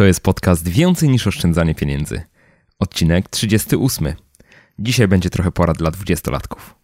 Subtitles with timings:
[0.00, 2.22] To jest podcast Więcej niż oszczędzanie pieniędzy.
[2.78, 4.14] Odcinek 38.
[4.78, 6.79] Dzisiaj będzie trochę pora dla dwudziestolatków.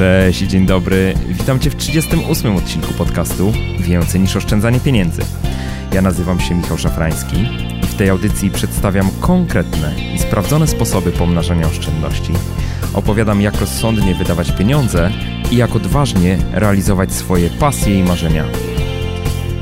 [0.00, 1.14] Cześć, dzień dobry.
[1.28, 5.22] Witam Cię w 38 odcinku podcastu Więcej niż oszczędzanie pieniędzy.
[5.92, 7.36] Ja nazywam się Michał Szafrański
[7.82, 12.32] i w tej audycji przedstawiam konkretne i sprawdzone sposoby pomnażania oszczędności.
[12.94, 15.10] Opowiadam, jak rozsądnie wydawać pieniądze
[15.50, 18.44] i jak odważnie realizować swoje pasje i marzenia.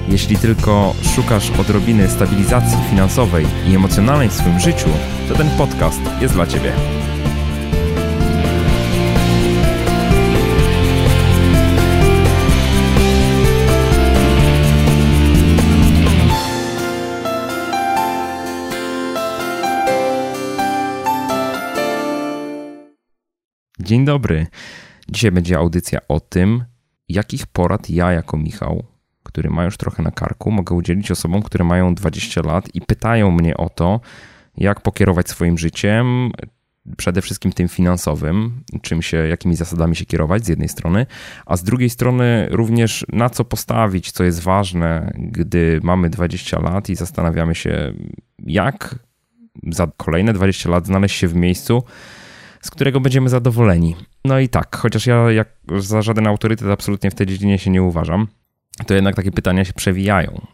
[0.09, 4.89] Jeśli tylko szukasz odrobiny stabilizacji finansowej i emocjonalnej w swoim życiu,
[5.29, 6.73] to ten podcast jest dla Ciebie.
[23.89, 24.47] Dzień dobry.
[25.09, 26.65] Dzisiaj będzie audycja o tym,
[27.09, 28.85] jakich porad ja jako Michał,
[29.23, 33.31] który ma już trochę na karku, mogę udzielić osobom, które mają 20 lat i pytają
[33.31, 34.01] mnie o to,
[34.57, 36.31] jak pokierować swoim życiem,
[36.97, 41.07] przede wszystkim tym finansowym, czym się, jakimi zasadami się kierować z jednej strony,
[41.47, 46.89] a z drugiej strony również na co postawić, co jest ważne, gdy mamy 20 lat
[46.89, 47.93] i zastanawiamy się,
[48.47, 48.99] jak
[49.71, 51.83] za kolejne 20 lat znaleźć się w miejscu,
[52.61, 53.97] z którego będziemy zadowoleni.
[54.25, 57.83] No i tak, chociaż ja jak za żaden autorytet absolutnie w tej dziedzinie się nie
[57.83, 58.29] uważam,
[58.87, 60.47] to jednak takie pytania się przewijają.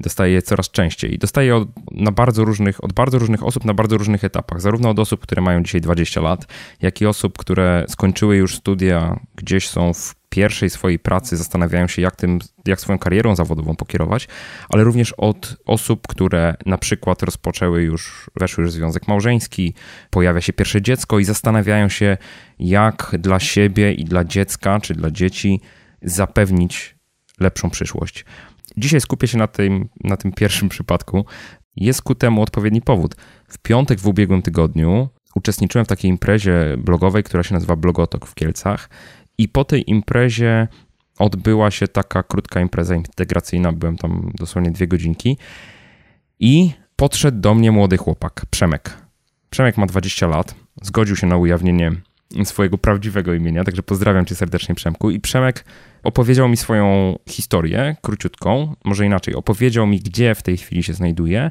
[0.00, 3.74] Dostaję je coraz częściej i dostaję od, na bardzo różnych, od bardzo różnych osób na
[3.74, 4.60] bardzo różnych etapach.
[4.60, 6.46] Zarówno od osób, które mają dzisiaj 20 lat,
[6.82, 12.02] jak i osób, które skończyły już studia, gdzieś są w pierwszej swojej pracy, zastanawiają się,
[12.02, 14.28] jak, tym, jak swoją karierą zawodową pokierować,
[14.68, 19.74] ale również od osób, które na przykład rozpoczęły już, weszły już w związek małżeński,
[20.10, 22.16] pojawia się pierwsze dziecko i zastanawiają się,
[22.58, 25.60] jak dla siebie i dla dziecka, czy dla dzieci
[26.02, 26.96] zapewnić
[27.40, 28.24] lepszą przyszłość.
[28.76, 31.24] Dzisiaj skupię się na tym, na tym pierwszym przypadku.
[31.76, 33.16] Jest ku temu odpowiedni powód.
[33.48, 38.34] W piątek w ubiegłym tygodniu uczestniczyłem w takiej imprezie blogowej, która się nazywa Blogotok w
[38.34, 38.88] Kielcach
[39.38, 40.68] i po tej imprezie
[41.18, 45.38] odbyła się taka krótka impreza integracyjna, byłem tam dosłownie dwie godzinki.
[46.40, 48.96] I podszedł do mnie młody chłopak, Przemek.
[49.50, 51.92] Przemek ma 20 lat, zgodził się na ujawnienie
[52.44, 55.10] swojego prawdziwego imienia, także pozdrawiam cię serdecznie Przemku.
[55.10, 55.64] I Przemek
[56.02, 61.50] opowiedział mi swoją historię, króciutką, może inaczej, opowiedział mi gdzie w tej chwili się znajduje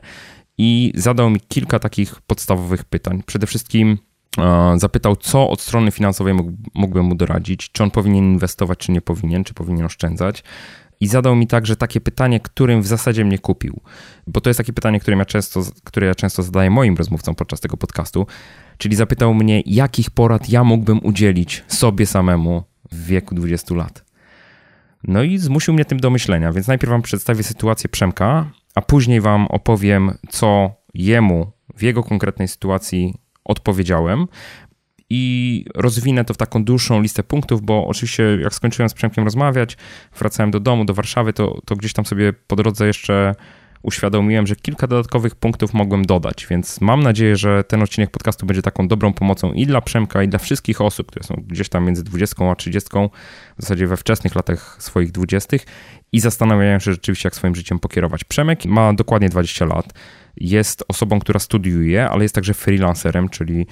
[0.57, 3.23] i zadał mi kilka takich podstawowych pytań.
[3.25, 3.97] Przede wszystkim
[4.75, 6.33] zapytał, co od strony finansowej
[6.73, 10.44] mógłbym mu doradzić, czy on powinien inwestować, czy nie powinien, czy powinien oszczędzać.
[10.99, 13.81] I zadał mi także takie pytanie, którym w zasadzie mnie kupił.
[14.27, 17.59] Bo to jest takie pytanie, które ja często, które ja często zadaję moim rozmówcom podczas
[17.59, 18.27] tego podcastu.
[18.77, 24.03] Czyli zapytał mnie, jakich porad ja mógłbym udzielić sobie samemu w wieku 20 lat.
[25.03, 29.21] No i zmusił mnie tym do myślenia, więc najpierw wam przedstawię sytuację Przemka, a później
[29.21, 33.13] wam opowiem, co jemu w jego konkretnej sytuacji
[33.46, 34.28] odpowiedziałem
[35.09, 39.78] i rozwinę to w taką dłuższą listę punktów, bo oczywiście jak skończyłem z Przemkiem rozmawiać,
[40.20, 43.36] wracałem do domu, do Warszawy, to, to gdzieś tam sobie po drodze jeszcze
[43.83, 48.61] uświadomiłem, że kilka dodatkowych punktów mogłem dodać, więc mam nadzieję, że ten odcinek podcastu będzie
[48.61, 52.03] taką dobrą pomocą i dla Przemka, i dla wszystkich osób, które są gdzieś tam między
[52.03, 52.89] 20 a 30,
[53.57, 55.57] w zasadzie we wczesnych latach swoich 20
[56.11, 58.23] i zastanawiają się rzeczywiście, jak swoim życiem pokierować.
[58.23, 59.94] Przemek ma dokładnie 20 lat
[60.38, 63.67] jest osobą, która studiuje, ale jest także freelancerem, czyli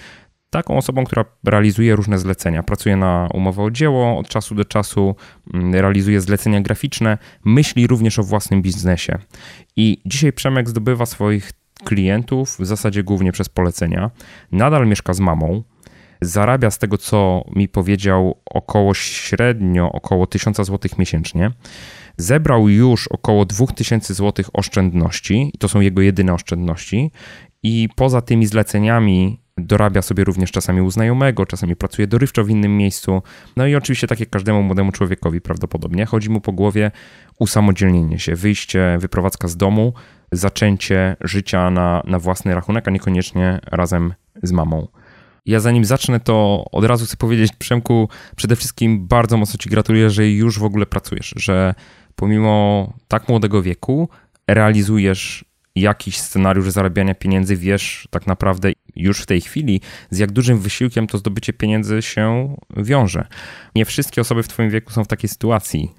[0.52, 2.64] taką osobą, która realizuje różne zlecenia.
[2.64, 5.16] Pracuje na umowę o dzieło, od czasu do czasu
[5.54, 9.18] mm, realizuje zlecenia graficzne, myśli również o własnym biznesie.
[9.76, 11.52] I dzisiaj Przemek zdobywa swoich
[11.84, 14.12] klientów w zasadzie głównie przez polecenia.
[14.52, 15.64] Nadal mieszka z mamą.
[16.22, 21.52] Zarabia z tego, co mi powiedział, około średnio około 1000 zł miesięcznie.
[22.18, 27.12] Zebrał już około 2000 zł oszczędności, to są jego jedyne oszczędności.
[27.64, 32.78] I poza tymi zleceniami dorabia sobie również czasami u znajomego, czasami pracuje dorywczo w innym
[32.78, 33.22] miejscu.
[33.58, 36.92] No i oczywiście, tak jak każdemu młodemu człowiekowi prawdopodobnie, chodzi mu po głowie
[37.40, 39.94] usamodzielnienie się, wyjście, wyprowadzka z domu,
[40.32, 44.14] zaczęcie życia na, na własny rachunek, a niekoniecznie razem
[44.44, 44.88] z mamą.
[45.46, 50.10] Ja zanim zacznę, to od razu chcę powiedzieć, Przemku, przede wszystkim bardzo mocno Ci gratuluję,
[50.10, 51.74] że już w ogóle pracujesz, że
[52.16, 54.10] pomimo tak młodego wieku
[54.48, 55.46] realizujesz
[55.76, 58.72] jakiś scenariusz zarabiania pieniędzy, wiesz tak naprawdę
[59.02, 63.28] już w tej chwili, z jak dużym wysiłkiem to zdobycie pieniędzy się wiąże.
[63.76, 65.92] Nie wszystkie osoby w Twoim wieku są w takiej sytuacji.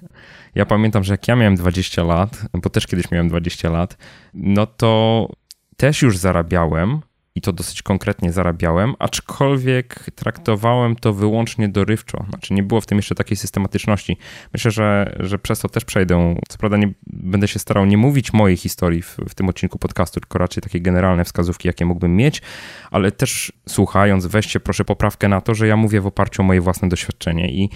[0.55, 3.97] Ja pamiętam, że jak ja miałem 20 lat, bo też kiedyś miałem 20 lat,
[4.33, 5.29] no to
[5.77, 7.01] też już zarabiałem
[7.35, 12.25] i to dosyć konkretnie zarabiałem, aczkolwiek traktowałem to wyłącznie dorywczo.
[12.29, 14.17] Znaczy nie było w tym jeszcze takiej systematyczności.
[14.53, 16.35] Myślę, że, że przez to też przejdę.
[16.49, 20.19] Co prawda nie będę się starał nie mówić mojej historii w, w tym odcinku podcastu,
[20.19, 22.41] tylko raczej takie generalne wskazówki, jakie mógłbym mieć,
[22.91, 26.61] ale też słuchając, weźcie proszę poprawkę na to, że ja mówię w oparciu o moje
[26.61, 27.69] własne doświadczenie i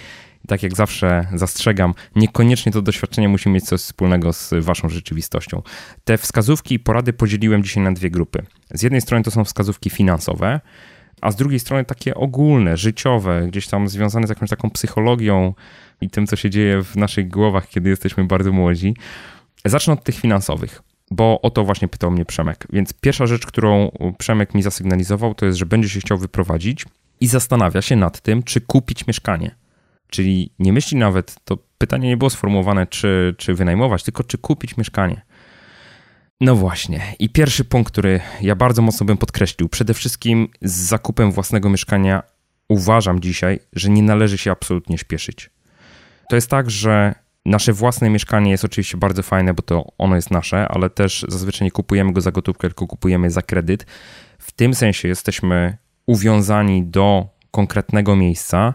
[0.48, 5.62] tak jak zawsze zastrzegam, niekoniecznie to doświadczenie musi mieć coś wspólnego z waszą rzeczywistością.
[6.04, 8.46] Te wskazówki i porady podzieliłem dzisiaj na dwie grupy.
[8.74, 10.62] Z jednej strony to są wskazówki finansowe,
[11.22, 15.54] a z drugiej strony takie ogólne, życiowe, gdzieś tam związane z jakąś taką psychologią
[16.02, 18.96] i tym, co się dzieje w naszych głowach, kiedy jesteśmy bardzo młodzi.
[19.66, 20.82] Zacznę od tych finansowych
[21.12, 22.68] bo o to właśnie pytał mnie Przemek.
[22.74, 26.86] Więc pierwsza rzecz, którą Przemek mi zasygnalizował, to jest, że będzie się chciał wyprowadzić
[27.20, 29.56] i zastanawia się nad tym, czy kupić mieszkanie.
[30.10, 34.78] Czyli nie myśli nawet, to pytanie nie było sformułowane, czy, czy wynajmować, tylko czy kupić
[34.78, 35.22] mieszkanie.
[36.42, 37.02] No właśnie.
[37.20, 42.24] I pierwszy punkt, który ja bardzo mocno bym podkreślił, przede wszystkim z zakupem własnego mieszkania
[42.70, 45.50] uważam dzisiaj, że nie należy się absolutnie śpieszyć.
[46.30, 47.16] To jest tak, że
[47.46, 51.66] nasze własne mieszkanie jest oczywiście bardzo fajne, bo to ono jest nasze, ale też zazwyczaj
[51.66, 53.86] nie kupujemy go za gotówkę, tylko kupujemy za kredyt.
[54.40, 58.74] W tym sensie jesteśmy uwiązani do konkretnego miejsca,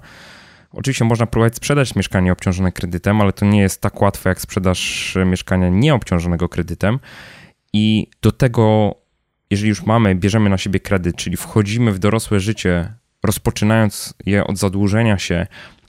[0.73, 5.15] Oczywiście można próbować sprzedać mieszkanie obciążone kredytem, ale to nie jest tak łatwe jak sprzedaż
[5.27, 6.99] mieszkania nieobciążonego kredytem.
[7.73, 8.95] I do tego,
[9.51, 14.59] jeżeli już mamy, bierzemy na siebie kredyt, czyli wchodzimy w dorosłe życie, rozpoczynając je od
[14.59, 15.47] zadłużenia się,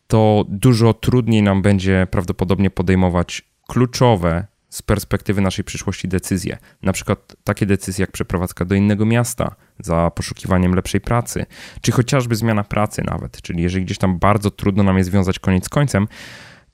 [0.08, 6.58] to dużo trudniej nam będzie prawdopodobnie podejmować kluczowe z perspektywy naszej przyszłości decyzje.
[6.82, 11.46] Na przykład takie decyzje jak przeprowadzka do innego miasta za poszukiwaniem lepszej pracy,
[11.82, 13.42] czy chociażby zmiana pracy nawet.
[13.42, 16.08] Czyli jeżeli gdzieś tam bardzo trudno nam jest związać koniec z końcem,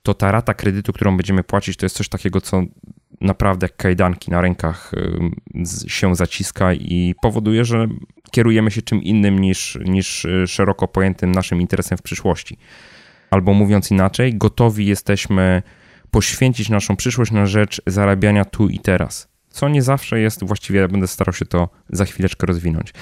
[0.03, 2.63] to ta rata kredytu, którą będziemy płacić, to jest coś takiego, co
[3.21, 4.91] naprawdę jak kajdanki na rękach
[5.87, 7.87] się zaciska i powoduje, że
[8.31, 12.57] kierujemy się czym innym niż, niż y, szeroko pojętym naszym interesem w przyszłości.
[13.29, 15.61] Albo mówiąc inaczej, gotowi jesteśmy
[16.11, 19.27] poświęcić naszą przyszłość na rzecz zarabiania tu i teraz.
[19.49, 22.93] Co nie zawsze jest, właściwie ja będę starał się to za chwileczkę rozwinąć.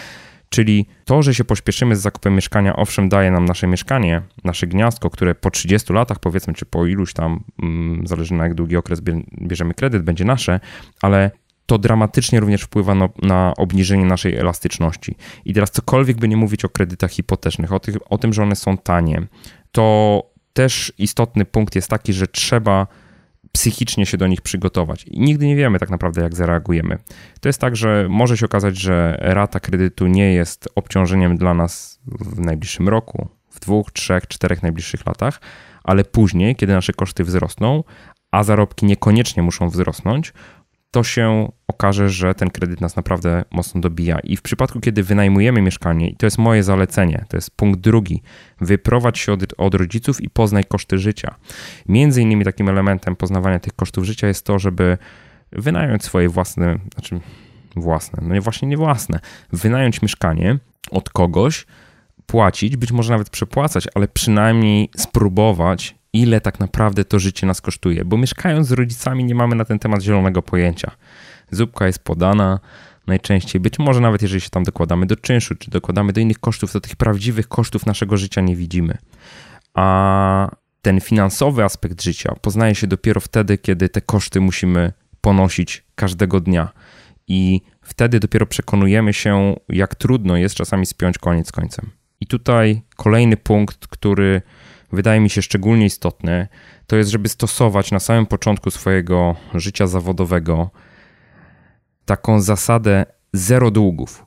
[0.50, 5.10] Czyli to, że się pośpieszymy z zakupem mieszkania, owszem, daje nam nasze mieszkanie, nasze gniazdko,
[5.10, 9.02] które po 30 latach, powiedzmy, czy po iluś tam, mm, zależy na jak długi okres
[9.42, 10.60] bierzemy kredyt, będzie nasze,
[11.02, 11.32] ale
[11.66, 15.16] to dramatycznie również wpływa no, na obniżenie naszej elastyczności.
[15.46, 18.56] I teraz cokolwiek by nie mówić o kredytach hipotecznych, o, tych, o tym, że one
[18.56, 19.28] są tanie,
[19.72, 20.24] to
[20.58, 22.88] też istotny punkt jest taki, że trzeba
[23.52, 25.04] psychicznie się do nich przygotować.
[25.04, 26.98] I nigdy nie wiemy tak naprawdę, jak zareagujemy.
[27.42, 32.00] To jest tak, że może się okazać, że rata kredytu nie jest obciążeniem dla nas
[32.06, 35.42] w najbliższym roku, w dwóch, trzech, czterech najbliższych latach,
[35.84, 37.84] ale później, kiedy nasze koszty wzrosną,
[38.32, 40.34] a zarobki niekoniecznie muszą wzrosnąć,
[40.92, 44.20] to się okaże, że ten kredyt nas naprawdę mocno dobija.
[44.20, 48.22] I w przypadku, kiedy wynajmujemy mieszkanie, i to jest moje zalecenie, to jest punkt drugi,
[48.62, 51.36] wyprowadź się od, od rodziców i poznaj koszty życia.
[51.90, 54.98] Między innymi takim elementem poznawania tych kosztów życia jest to, żeby
[55.52, 57.20] wynająć swoje własne, znaczy
[57.76, 59.20] własne, no nie właśnie nie własne,
[59.54, 60.60] wynająć mieszkanie
[60.92, 61.66] od kogoś,
[62.26, 68.06] płacić, być może nawet przepłacać, ale przynajmniej spróbować ile tak naprawdę to życie nas kosztuje,
[68.06, 70.92] bo mieszkając z rodzicami nie mamy na ten temat zielonego pojęcia.
[71.52, 72.60] Zupka jest podana,
[73.08, 76.72] najczęściej, być może nawet jeżeli się tam dokładamy do czynszu, czy dokładamy do innych kosztów,
[76.72, 78.98] to tych prawdziwych kosztów naszego życia nie widzimy.
[79.74, 80.50] A
[80.82, 86.70] ten finansowy aspekt życia poznaje się dopiero wtedy, kiedy te koszty musimy ponosić każdego dnia.
[87.28, 91.92] I wtedy dopiero przekonujemy się, jak trudno jest czasami spiąć koniec końcem.
[92.20, 94.42] I tutaj kolejny punkt, który
[94.92, 96.48] wydaje mi się szczególnie istotny,
[96.88, 100.70] to jest, żeby stosować na samym początku swojego życia zawodowego
[102.06, 104.26] taką zasadę zero długów.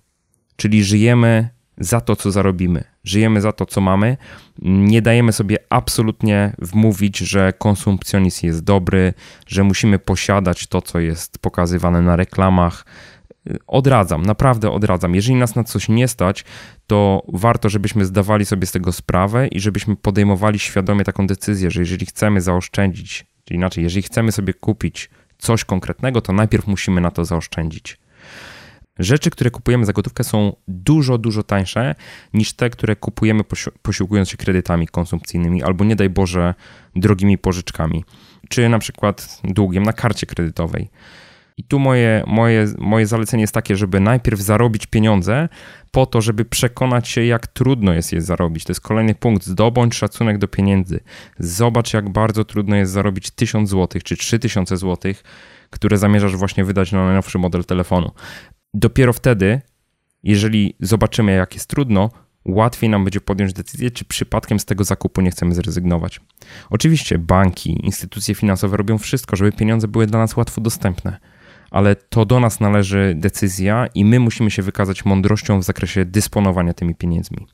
[0.57, 1.49] Czyli żyjemy
[1.79, 4.17] za to, co zarobimy, żyjemy za to, co mamy.
[4.63, 9.15] Nie dajemy sobie absolutnie wmówić, że konsumpcjonizm jest dobry,
[9.47, 12.85] że musimy posiadać to, co jest pokazywane na reklamach,
[13.67, 15.15] odradzam, naprawdę odradzam.
[15.15, 16.45] Jeżeli nas na coś nie stać,
[16.87, 21.81] to warto, żebyśmy zdawali sobie z tego sprawę i żebyśmy podejmowali świadomie taką decyzję, że
[21.81, 27.11] jeżeli chcemy zaoszczędzić, czyli inaczej, jeżeli chcemy sobie kupić coś konkretnego, to najpierw musimy na
[27.11, 27.99] to zaoszczędzić.
[28.99, 31.95] Rzeczy, które kupujemy za gotówkę są dużo, dużo tańsze
[32.35, 33.43] niż te, które kupujemy
[33.83, 36.55] posiłkując się kredytami konsumpcyjnymi albo nie daj Boże
[36.97, 38.05] drogimi pożyczkami,
[38.49, 40.89] czy na przykład długiem na karcie kredytowej.
[41.61, 45.49] I tu moje, moje, moje zalecenie jest takie, żeby najpierw zarobić pieniądze,
[45.91, 48.65] po to, żeby przekonać się, jak trudno jest je zarobić.
[48.65, 49.47] To jest kolejny punkt.
[49.47, 51.01] Zdobądź szacunek do pieniędzy.
[51.39, 55.13] Zobacz, jak bardzo trudno jest zarobić 1000 zł czy 3000 zł,
[55.71, 58.11] które zamierzasz właśnie wydać na najnowszy model telefonu.
[58.75, 59.61] Dopiero wtedy,
[60.23, 62.11] jeżeli zobaczymy, jak jest trudno,
[62.45, 66.21] łatwiej nam będzie podjąć decyzję, czy przypadkiem z tego zakupu nie chcemy zrezygnować.
[66.71, 71.30] Oczywiście banki, instytucje finansowe robią wszystko, żeby pieniądze były dla nas łatwo dostępne
[71.71, 76.75] ale to do nas należy decyzja i my musimy się wykazać mądrością w zakresie dysponowania
[76.75, 77.47] tymi pieniędzmi.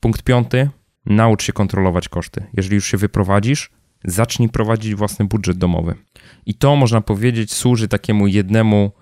[0.00, 0.70] Punkt piąty.
[1.06, 2.46] Naucz się kontrolować koszty.
[2.56, 3.70] Jeżeli już się wyprowadzisz,
[4.04, 5.94] zacznij prowadzić własny budżet domowy.
[6.46, 8.92] I to można powiedzieć służy takiemu jednemu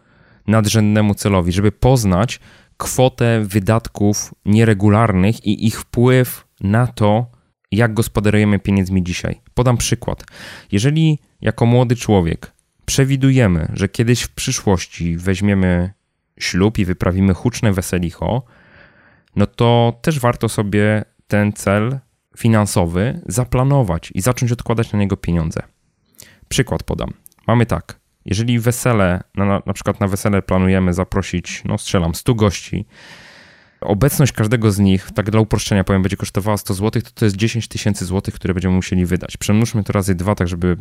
[0.46, 2.40] nadrzędnemu celowi, żeby poznać
[2.76, 7.26] kwotę wydatków nieregularnych i ich wpływ na to,
[7.72, 9.40] jak gospodarujemy pieniędzmi dzisiaj.
[9.54, 10.24] Podam przykład.
[10.72, 12.53] Jeżeli jako młody człowiek
[12.86, 15.92] przewidujemy, że kiedyś w przyszłości weźmiemy
[16.38, 18.42] ślub i wyprawimy huczne weselicho,
[19.36, 21.98] no to też warto sobie ten cel
[22.36, 25.62] finansowy zaplanować i zacząć odkładać na niego pieniądze.
[26.48, 27.12] Przykład podam.
[27.46, 32.86] Mamy tak, jeżeli wesele, na, na przykład na wesele planujemy zaprosić, no strzelam, 100 gości,
[33.84, 37.36] obecność każdego z nich, tak dla uproszczenia powiem, będzie kosztowała 100 zł, to to jest
[37.36, 39.36] 10 tysięcy złotych, które będziemy musieli wydać.
[39.36, 40.76] Przemnóżmy to razy dwa, tak żeby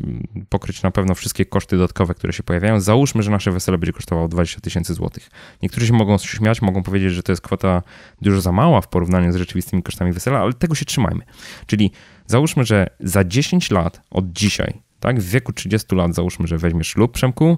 [0.50, 2.80] pokryć na pewno wszystkie koszty dodatkowe, które się pojawiają.
[2.80, 5.30] Załóżmy, że nasze wesele będzie kosztowało 20 tysięcy złotych.
[5.62, 7.82] Niektórzy się mogą śmiać, mogą powiedzieć, że to jest kwota
[8.22, 11.26] dużo za mała w porównaniu z rzeczywistymi kosztami wesela, ale tego się trzymajmy.
[11.66, 11.92] Czyli
[12.28, 16.88] załóżmy, że za 10 lat od dzisiaj, tak, w wieku 30 lat załóżmy, że weźmiesz
[16.88, 17.58] ślub, Przemku,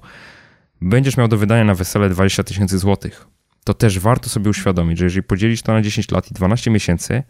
[0.81, 3.34] będziesz miał do wydania na wesele 20 tysięcy złotych
[3.65, 7.24] to też warto sobie uświadomić, że jeżeli podzielisz to na 10 lat i 12 miesięcy,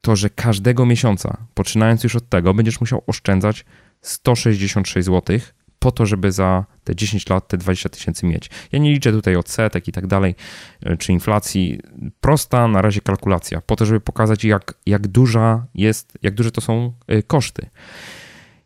[0.00, 3.64] to że każdego miesiąca, poczynając już od tego, będziesz musiał oszczędzać
[4.00, 5.38] 166 zł
[5.78, 8.50] po to, żeby za te 10 lat te 20 tysięcy mieć.
[8.72, 10.34] Ja nie liczę tutaj odsetek i tak dalej,
[10.82, 11.80] e, czy inflacji.
[12.20, 16.60] Prosta na razie kalkulacja, po to, żeby pokazać, jak, jak duża jest, jak duże to
[16.60, 17.66] są e, koszty.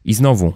[0.05, 0.55] I znowu,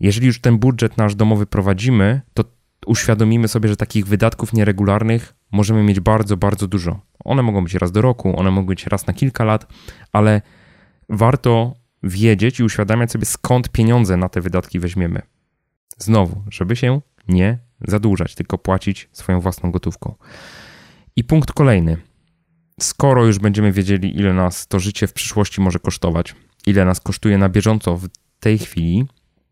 [0.00, 2.44] jeżeli już ten budżet nasz domowy prowadzimy, to
[2.86, 7.00] uświadomimy sobie, że takich wydatków nieregularnych możemy mieć bardzo, bardzo dużo.
[7.24, 9.66] One mogą być raz do roku, one mogą być raz na kilka lat,
[10.12, 10.42] ale
[11.08, 15.22] warto wiedzieć i uświadamiać sobie, skąd pieniądze na te wydatki weźmiemy.
[15.98, 20.14] Znowu, żeby się nie zadłużać, tylko płacić swoją własną gotówką.
[21.16, 21.96] I punkt kolejny.
[22.80, 26.34] Skoro już będziemy wiedzieli, ile nas to życie w przyszłości może kosztować,
[26.66, 28.08] ile nas kosztuje na bieżąco w
[28.40, 29.06] tej chwili,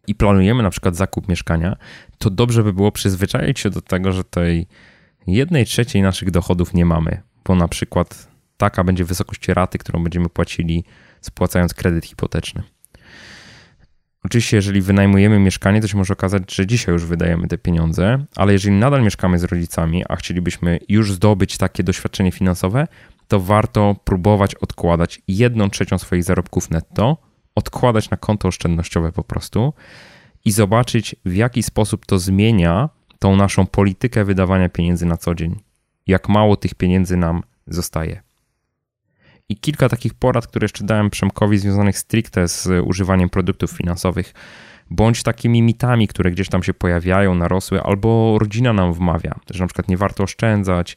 [0.07, 1.77] i planujemy na przykład zakup mieszkania,
[2.19, 4.67] to dobrze by było przyzwyczaić się do tego, że tej
[5.27, 10.29] jednej trzeciej naszych dochodów nie mamy, bo na przykład taka będzie wysokość raty, którą będziemy
[10.29, 10.85] płacili
[11.21, 12.63] spłacając kredyt hipoteczny.
[14.25, 18.53] Oczywiście, jeżeli wynajmujemy mieszkanie, to się może okazać, że dzisiaj już wydajemy te pieniądze, ale
[18.53, 22.87] jeżeli nadal mieszkamy z rodzicami, a chcielibyśmy już zdobyć takie doświadczenie finansowe,
[23.29, 27.17] to warto próbować odkładać jedną trzecią swoich zarobków netto,
[27.55, 29.73] odkładać na konto oszczędnościowe po prostu
[30.45, 32.89] i zobaczyć, w jaki sposób to zmienia
[33.21, 35.61] tą naszą politykę wydawania pieniędzy na co dzień.
[36.07, 38.23] Jak mało tych pieniędzy nam zostaje.
[39.49, 44.35] I kilka takich porad, które jeszcze dałem Przemkowi, związanych stricte z używaniem produktów finansowych,
[44.91, 49.67] bądź takimi mitami, które gdzieś tam się pojawiają, narosły, albo rodzina nam wmawia, że na
[49.67, 50.97] przykład nie warto oszczędzać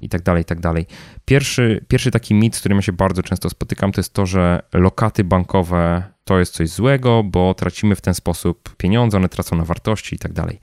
[0.00, 0.86] i tak dalej, i tak dalej.
[1.24, 4.62] Pierwszy, pierwszy taki mit, z którym ja się bardzo często spotykam, to jest to, że
[4.72, 9.64] lokaty bankowe to jest coś złego, bo tracimy w ten sposób pieniądze, one tracą na
[9.64, 10.60] wartości i tak dalej.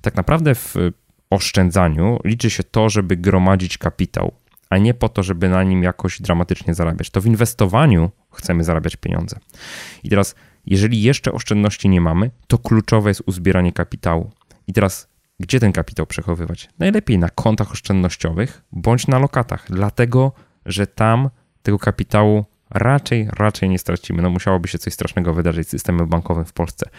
[0.00, 0.74] Tak naprawdę w
[1.30, 4.32] oszczędzaniu liczy się to, żeby gromadzić kapitał,
[4.70, 7.10] a nie po to, żeby na nim jakoś dramatycznie zarabiać.
[7.10, 9.38] To w inwestowaniu chcemy zarabiać pieniądze.
[10.02, 10.34] I teraz,
[10.66, 14.30] jeżeli jeszcze oszczędności nie mamy, to kluczowe jest uzbieranie kapitału.
[14.66, 15.08] I teraz,
[15.40, 16.68] gdzie ten kapitał przechowywać?
[16.78, 20.32] Najlepiej na kontach oszczędnościowych bądź na lokatach, dlatego
[20.66, 21.30] że tam
[21.62, 24.22] tego kapitału raczej, raczej nie stracimy.
[24.22, 26.90] No musiałoby się coś strasznego wydarzyć z systemem bankowym w Polsce.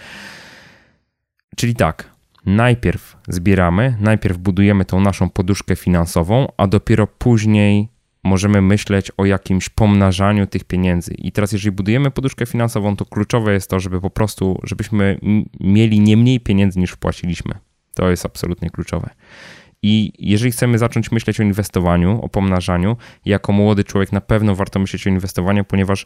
[1.56, 2.10] Czyli tak,
[2.46, 7.88] najpierw zbieramy, najpierw budujemy tą naszą poduszkę finansową, a dopiero później
[8.24, 11.13] możemy myśleć o jakimś pomnażaniu tych pieniędzy.
[11.13, 15.20] I teraz, jeżeli budujemy poduszkę finansową, to kluczowe jest to, żeby po prostu, żebyśmy
[15.60, 17.53] mieli nie mniej pieniędzy niż wpłaciliśmy.
[17.94, 19.10] To jest absolutnie kluczowe.
[19.83, 24.79] I jeżeli chcemy zacząć myśleć o inwestowaniu, o pomnażaniu, jako młody człowiek na pewno warto
[24.79, 26.05] myśleć o inwestowaniu, ponieważ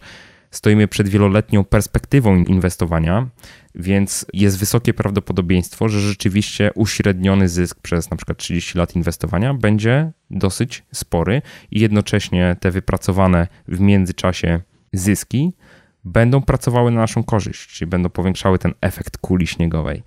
[0.52, 3.28] stoimy przed wieloletnią perspektywą inwestowania,
[3.76, 10.12] więc jest wysokie prawdopodobieństwo, że rzeczywiście uśredniony zysk przez na przykład 30 lat inwestowania będzie
[10.30, 11.42] dosyć spory
[11.72, 14.60] i jednocześnie te wypracowane w międzyczasie
[14.94, 15.54] zyski
[16.04, 20.04] będą pracowały na naszą korzyść, czyli będą powiększały ten efekt kuli śniegowej.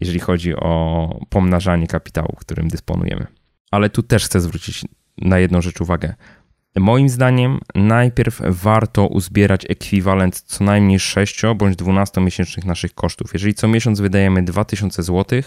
[0.00, 3.26] Jeżeli chodzi o pomnażanie kapitału, którym dysponujemy.
[3.70, 4.84] Ale tu też chcę zwrócić
[5.18, 6.14] na jedną rzecz uwagę.
[6.76, 13.32] Moim zdaniem najpierw warto uzbierać ekwiwalent co najmniej 6 bądź 12 miesięcznych naszych kosztów.
[13.32, 15.42] Jeżeli co miesiąc wydajemy 2000 zł,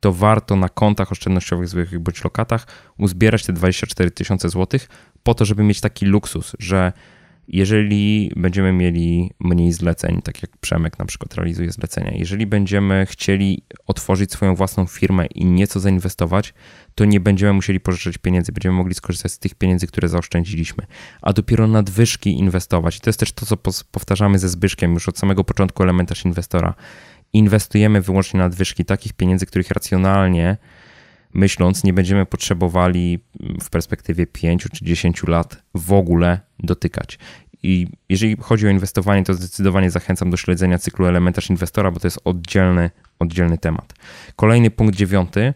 [0.00, 2.66] to warto na kontach oszczędnościowych zwykłych bądź lokatach
[2.98, 4.88] uzbierać te 24 tysiące złotych
[5.22, 6.92] po to, żeby mieć taki luksus, że
[7.48, 13.62] jeżeli będziemy mieli mniej zleceń, tak jak Przemek na przykład realizuje zlecenia, jeżeli będziemy chcieli
[13.86, 16.54] otworzyć swoją własną firmę i nieco zainwestować,
[16.94, 20.86] to nie będziemy musieli pożyczyć pieniędzy, będziemy mogli skorzystać z tych pieniędzy, które zaoszczędziliśmy,
[21.22, 22.96] a dopiero nadwyżki inwestować.
[22.96, 23.56] I to jest też to, co
[23.90, 26.74] powtarzamy ze Zbyszkiem już od samego początku elementarz inwestora.
[27.32, 30.56] Inwestujemy wyłącznie nadwyżki takich pieniędzy, których racjonalnie
[31.34, 33.18] myśląc, nie będziemy potrzebowali
[33.62, 37.18] w perspektywie 5 czy 10 lat w ogóle dotykać.
[37.62, 42.06] I jeżeli chodzi o inwestowanie, to zdecydowanie zachęcam do śledzenia cyklu elementarz inwestora, bo to
[42.06, 43.94] jest oddzielny, oddzielny temat.
[44.36, 45.54] Kolejny punkt dziewiąty.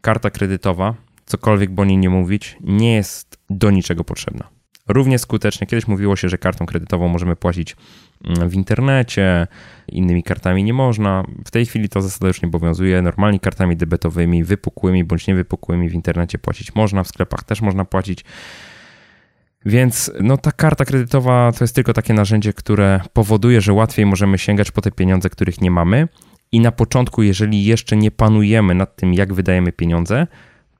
[0.00, 0.94] Karta kredytowa,
[1.26, 4.57] cokolwiek bo niej nie mówić, nie jest do niczego potrzebna.
[4.88, 7.76] Równie skutecznie, kiedyś mówiło się, że kartą kredytową możemy płacić
[8.48, 9.46] w internecie,
[9.88, 11.24] innymi kartami nie można.
[11.44, 13.02] W tej chwili to zasada już nie obowiązuje.
[13.02, 18.24] Normalnie kartami debetowymi, wypukłymi bądź niewypukłymi w internecie płacić można, w sklepach też można płacić.
[19.66, 24.38] Więc no, ta karta kredytowa to jest tylko takie narzędzie, które powoduje, że łatwiej możemy
[24.38, 26.08] sięgać po te pieniądze, których nie mamy.
[26.52, 30.26] I na początku, jeżeli jeszcze nie panujemy nad tym, jak wydajemy pieniądze,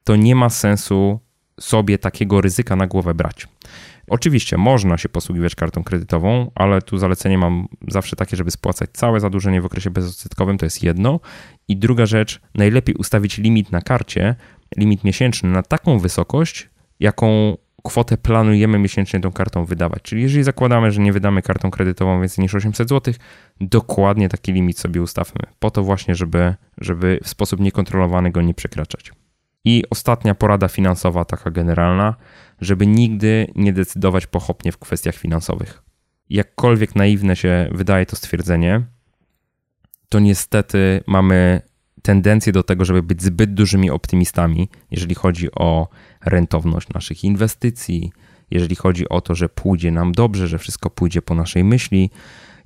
[0.04, 1.20] to nie ma sensu
[1.60, 3.48] sobie takiego ryzyka na głowę brać.
[4.08, 9.20] Oczywiście można się posługiwać kartą kredytową, ale tu zalecenie mam zawsze takie, żeby spłacać całe
[9.20, 11.20] zadłużenie w okresie bezodsetkowym, to jest jedno.
[11.68, 14.34] I druga rzecz, najlepiej ustawić limit na karcie,
[14.76, 20.02] limit miesięczny na taką wysokość, jaką kwotę planujemy miesięcznie tą kartą wydawać.
[20.02, 23.14] Czyli jeżeli zakładamy, że nie wydamy kartą kredytową więcej niż 800 zł,
[23.60, 25.40] dokładnie taki limit sobie ustawmy.
[25.58, 29.12] Po to właśnie, żeby, żeby w sposób niekontrolowany go nie przekraczać.
[29.64, 32.14] I ostatnia porada finansowa, taka generalna,
[32.60, 35.82] żeby nigdy nie decydować pochopnie w kwestiach finansowych.
[36.30, 38.86] Jakkolwiek naiwne się wydaje to stwierdzenie,
[40.08, 41.60] to niestety mamy
[42.02, 45.88] tendencję do tego, żeby być zbyt dużymi optymistami, jeżeli chodzi o
[46.24, 48.12] rentowność naszych inwestycji,
[48.50, 52.10] jeżeli chodzi o to, że pójdzie nam dobrze, że wszystko pójdzie po naszej myśli,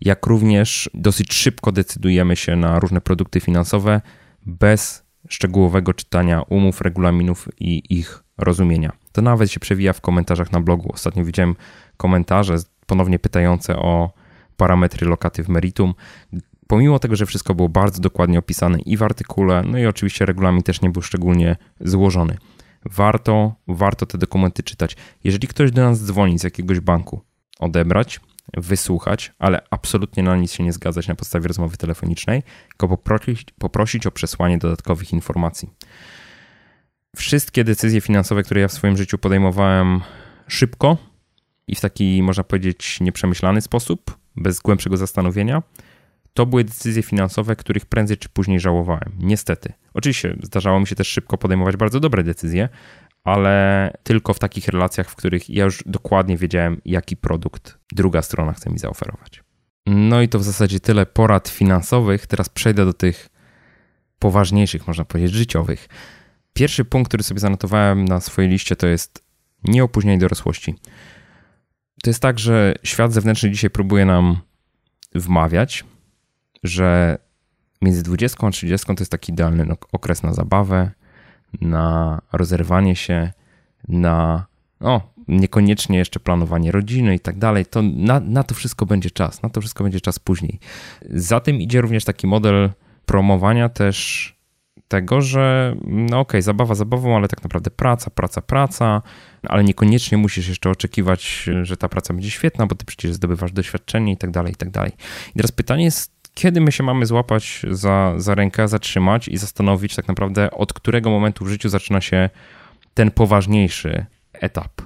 [0.01, 4.01] jak również dosyć szybko decydujemy się na różne produkty finansowe
[4.47, 8.93] bez szczegółowego czytania umów, regulaminów i ich rozumienia.
[9.13, 10.91] To nawet się przewija w komentarzach na blogu.
[10.93, 11.57] Ostatnio widziałem
[11.97, 12.57] komentarze
[12.87, 14.13] ponownie pytające o
[14.57, 15.95] parametry lokaty w meritum.
[16.67, 20.63] Pomimo tego, że wszystko było bardzo dokładnie opisane i w artykule, no i oczywiście regulamin
[20.63, 22.39] też nie był szczególnie złożony.
[22.85, 24.97] Warto, warto te dokumenty czytać.
[25.25, 27.21] Jeżeli ktoś do nas dzwoni z jakiegoś banku,
[27.59, 28.21] odebrać,
[28.57, 34.07] wysłuchać, ale absolutnie na nic się nie zgadzać na podstawie rozmowy telefonicznej, tylko poprosić, poprosić
[34.07, 35.71] o przesłanie dodatkowych informacji.
[37.17, 40.01] Wszystkie decyzje finansowe, które ja w swoim życiu podejmowałem
[40.49, 40.97] szybko
[41.67, 45.63] i w taki, można powiedzieć, nieprzemyślany sposób, bez głębszego zastanowienia,
[46.35, 49.13] to były decyzje finansowe, których prędzej czy później żałowałem.
[49.19, 49.73] Niestety.
[49.95, 52.69] Oczywiście zdarzało mi się też szybko podejmować bardzo dobre decyzje,
[53.25, 58.53] ale tylko w takich relacjach, w których ja już dokładnie wiedziałem, jaki produkt druga strona
[58.53, 59.43] chce mi zaoferować.
[59.87, 62.27] No i to w zasadzie tyle porad finansowych.
[62.27, 63.29] Teraz przejdę do tych
[64.19, 65.89] poważniejszych, można powiedzieć, życiowych.
[66.53, 69.25] Pierwszy punkt, który sobie zanotowałem na swojej liście, to jest
[69.65, 70.75] nieopóźnienie dorosłości.
[72.03, 74.41] To jest tak, że świat zewnętrzny dzisiaj próbuje nam
[75.15, 75.85] wmawiać,
[76.63, 77.19] że
[77.83, 80.91] między 20 a 30 to jest taki idealny okres na zabawę,
[81.61, 83.33] na rozerwanie się,
[83.89, 84.47] na
[84.81, 89.43] no, niekoniecznie jeszcze planowanie rodziny i tak dalej, to na, na to wszystko będzie czas,
[89.43, 90.59] na to wszystko będzie czas później.
[91.11, 92.71] Za tym idzie również taki model
[93.07, 94.33] promowania też
[94.89, 99.03] tego, że no okej, okay, zabawa zabawą, ale tak naprawdę praca, praca, praca,
[99.43, 104.13] ale niekoniecznie musisz jeszcze oczekiwać, że ta praca będzie świetna, bo ty przecież zdobywasz doświadczenie
[104.13, 104.93] i tak dalej, i tak dalej.
[105.31, 109.97] I teraz pytanie jest kiedy my się mamy złapać za, za rękę, zatrzymać i zastanowić
[109.97, 112.31] tak naprawdę, od którego momentu w życiu zaczyna się
[112.95, 114.83] ten poważniejszy etap.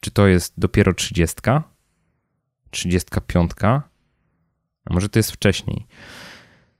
[0.00, 1.36] Czy to jest dopiero 30,
[2.70, 3.82] 35, a
[4.90, 5.86] może to jest wcześniej.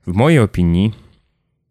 [0.07, 0.93] W mojej opinii,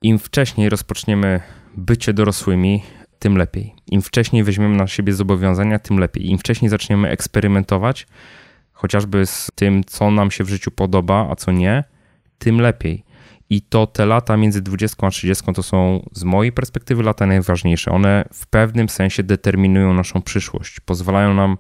[0.01, 1.41] im wcześniej rozpoczniemy
[1.77, 2.83] bycie dorosłymi,
[3.19, 3.75] tym lepiej.
[3.88, 6.29] Im wcześniej weźmiemy na siebie zobowiązania, tym lepiej.
[6.29, 8.07] Im wcześniej zaczniemy eksperymentować,
[8.73, 11.83] chociażby z tym, co nam się w życiu podoba, a co nie,
[12.37, 13.05] tym lepiej.
[13.49, 17.91] I to te lata między 20 a 30 to są z mojej perspektywy lata najważniejsze.
[17.91, 21.57] One w pewnym sensie determinują naszą przyszłość, pozwalają nam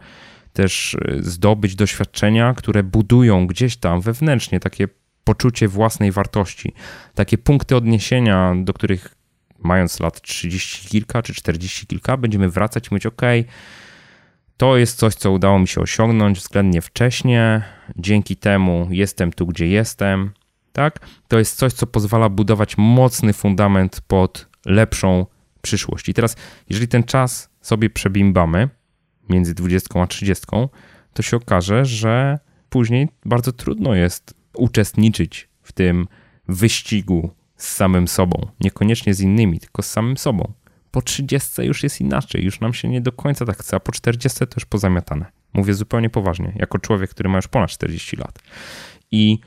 [0.53, 4.87] też y, zdobyć doświadczenia, które budują gdzieś tam wewnętrznie takie
[5.23, 6.73] poczucie własnej wartości.
[7.13, 9.15] Takie punkty odniesienia, do których
[9.59, 13.21] mając lat 30 kilka czy 40 kilka, będziemy wracać i mówić: OK,
[14.57, 17.63] to jest coś, co udało mi się osiągnąć względnie wcześnie.
[17.97, 20.31] Dzięki temu jestem tu, gdzie jestem.
[20.75, 20.99] Tak?
[21.27, 25.25] To jest coś, co pozwala budować mocny fundament pod lepszą
[25.61, 26.09] przyszłość.
[26.09, 26.35] I teraz,
[26.69, 28.69] jeżeli ten czas sobie przebimbamy
[29.29, 30.45] między 20 a 30,
[31.13, 36.07] to się okaże, że później bardzo trudno jest uczestniczyć w tym
[36.47, 38.47] wyścigu z samym sobą.
[38.59, 40.53] Niekoniecznie z innymi, tylko z samym sobą.
[40.91, 43.91] Po 30 już jest inaczej, już nam się nie do końca tak chce, a po
[43.91, 45.25] 40 to już pozamiatane.
[45.53, 48.39] Mówię zupełnie poważnie, jako człowiek, który ma już ponad 40 lat.
[49.11, 49.39] I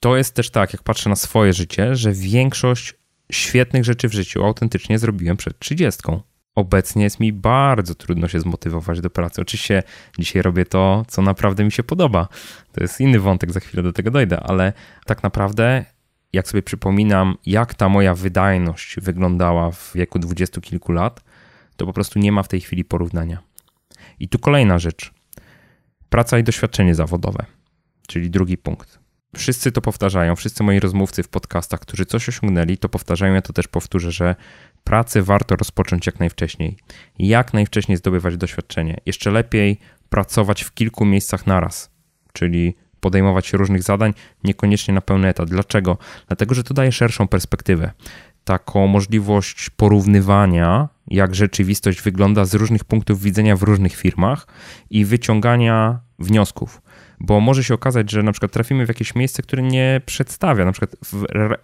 [0.00, 2.94] to jest też tak, jak patrzę na swoje życie, że większość
[3.32, 6.02] świetnych rzeczy w życiu autentycznie zrobiłem przed 30.
[6.54, 9.42] Obecnie jest mi bardzo trudno się zmotywować do pracy.
[9.42, 9.82] Oczywiście
[10.18, 12.28] dzisiaj robię to, co naprawdę mi się podoba.
[12.72, 14.72] To jest inny wątek, za chwilę do tego dojdę, ale
[15.06, 15.84] tak naprawdę,
[16.32, 21.24] jak sobie przypominam, jak ta moja wydajność wyglądała w wieku dwudziestu kilku lat,
[21.76, 23.38] to po prostu nie ma w tej chwili porównania.
[24.20, 25.12] I tu kolejna rzecz.
[26.08, 27.46] Praca i doświadczenie zawodowe,
[28.06, 29.00] czyli drugi punkt.
[29.36, 33.34] Wszyscy to powtarzają, wszyscy moi rozmówcy w podcastach, którzy coś osiągnęli, to powtarzają.
[33.34, 34.36] Ja to też powtórzę, że
[34.84, 36.76] pracę warto rozpocząć jak najwcześniej.
[37.18, 39.00] Jak najwcześniej zdobywać doświadczenie.
[39.06, 41.90] Jeszcze lepiej pracować w kilku miejscach naraz,
[42.32, 44.14] czyli podejmować różnych zadań,
[44.44, 45.50] niekoniecznie na pełny etat.
[45.50, 45.98] Dlaczego?
[46.26, 47.90] Dlatego, że to daje szerszą perspektywę.
[48.44, 54.46] Taką możliwość porównywania, jak rzeczywistość wygląda z różnych punktów widzenia w różnych firmach
[54.90, 56.82] i wyciągania wniosków
[57.20, 60.72] bo może się okazać, że na przykład trafimy w jakieś miejsce, które nie przedstawia, na
[60.72, 60.96] przykład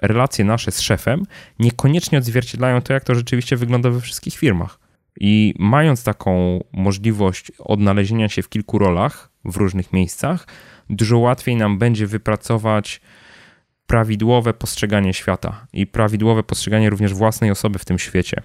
[0.03, 1.23] relacje nasze z szefem
[1.59, 4.79] niekoniecznie odzwierciedlają to, jak to rzeczywiście wygląda we wszystkich firmach.
[5.21, 10.47] I mając taką możliwość odnalezienia się w kilku rolach w różnych miejscach,
[10.91, 13.01] dużo łatwiej nam będzie wypracować
[13.87, 18.43] prawidłowe postrzeganie świata i prawidłowe postrzeganie również własnej osoby w tym świecie.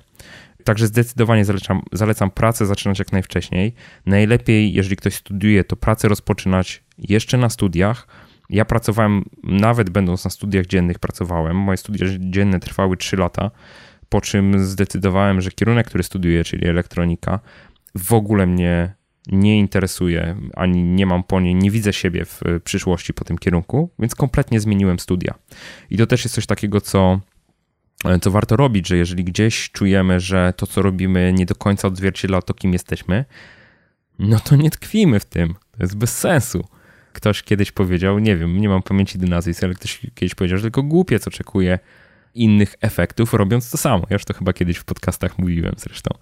[0.63, 3.73] Także zdecydowanie zalecam, zalecam pracę zaczynać jak najwcześniej.
[4.05, 8.07] Najlepiej, jeżeli ktoś studiuje, to pracę rozpoczynać jeszcze na studiach.
[8.49, 11.57] Ja pracowałem, nawet będąc na studiach dziennych, pracowałem.
[11.57, 13.51] Moje studia dzienne trwały 3 lata,
[14.09, 17.39] po czym zdecydowałem, że kierunek, który studiuję, czyli elektronika,
[17.95, 18.93] w ogóle mnie
[19.27, 23.89] nie interesuje, ani nie mam po niej, nie widzę siebie w przyszłości po tym kierunku,
[23.99, 25.33] więc kompletnie zmieniłem studia.
[25.89, 27.19] I to też jest coś takiego, co
[28.21, 32.41] co warto robić, że jeżeli gdzieś czujemy, że to, co robimy, nie do końca odzwierciedla
[32.41, 33.25] to, kim jesteśmy,
[34.19, 35.53] no to nie tkwimy w tym.
[35.71, 36.67] To jest bez sensu.
[37.13, 40.83] Ktoś kiedyś powiedział, nie wiem, nie mam pamięci dynazji, ale ktoś kiedyś powiedział, że tylko
[40.83, 41.79] głupiec oczekuje
[42.33, 44.07] innych efektów, robiąc to samo.
[44.09, 46.17] Ja już to chyba kiedyś w podcastach mówiłem zresztą.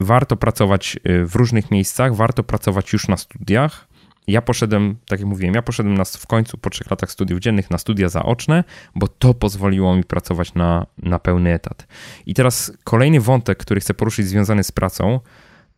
[0.00, 3.88] Warto pracować y, w różnych miejscach, warto pracować już na studiach,
[4.26, 7.70] ja poszedłem, tak jak mówiłem, ja poszedłem na, w końcu po trzech latach studiów dziennych
[7.70, 11.86] na studia zaoczne, bo to pozwoliło mi pracować na, na pełny etat.
[12.26, 15.20] I teraz kolejny wątek, który chcę poruszyć związany z pracą,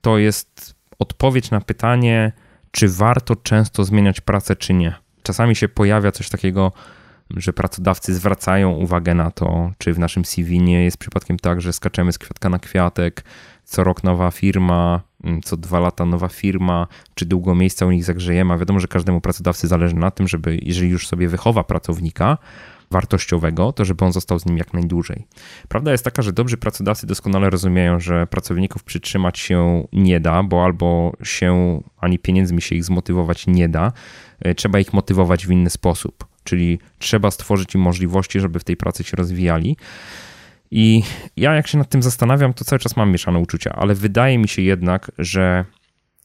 [0.01, 2.33] to jest odpowiedź na pytanie,
[2.71, 4.95] czy warto często zmieniać pracę, czy nie.
[5.23, 6.73] Czasami się pojawia coś takiego,
[7.37, 11.73] że pracodawcy zwracają uwagę na to, czy w naszym CV nie jest przypadkiem tak, że
[11.73, 13.25] skaczemy z kwiatka na kwiatek,
[13.65, 15.01] co rok nowa firma,
[15.45, 18.55] co dwa lata nowa firma, czy długo miejsca u nich zagrzejemy.
[18.55, 22.39] A wiadomo, że każdemu pracodawcy zależy na tym, żeby, jeżeli już sobie wychowa pracownika,
[22.91, 25.27] wartościowego, to żeby on został z nim jak najdłużej.
[25.69, 30.65] Prawda jest taka, że dobrzy pracodawcy doskonale rozumieją, że pracowników przytrzymać się nie da, bo
[30.65, 33.93] albo się ani pieniędzmi się ich zmotywować nie da,
[34.41, 38.77] e, trzeba ich motywować w inny sposób, czyli trzeba stworzyć im możliwości, żeby w tej
[38.77, 39.77] pracy się rozwijali.
[40.77, 41.03] I
[41.37, 44.49] ja, jak się nad tym zastanawiam, to cały czas mam mieszane uczucia, ale wydaje mi
[44.49, 45.65] się jednak, że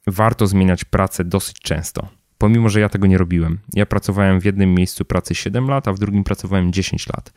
[0.08, 2.08] warto zmieniać pracę dosyć często.
[2.38, 3.60] Pomimo, że ja tego nie robiłem.
[3.74, 7.34] Ja pracowałem w jednym miejscu pracy 7 lat, a w drugim pracowałem 10 lat.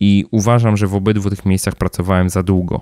[0.00, 2.80] I uważam, że w obydwu tych miejscach pracowałem za długo.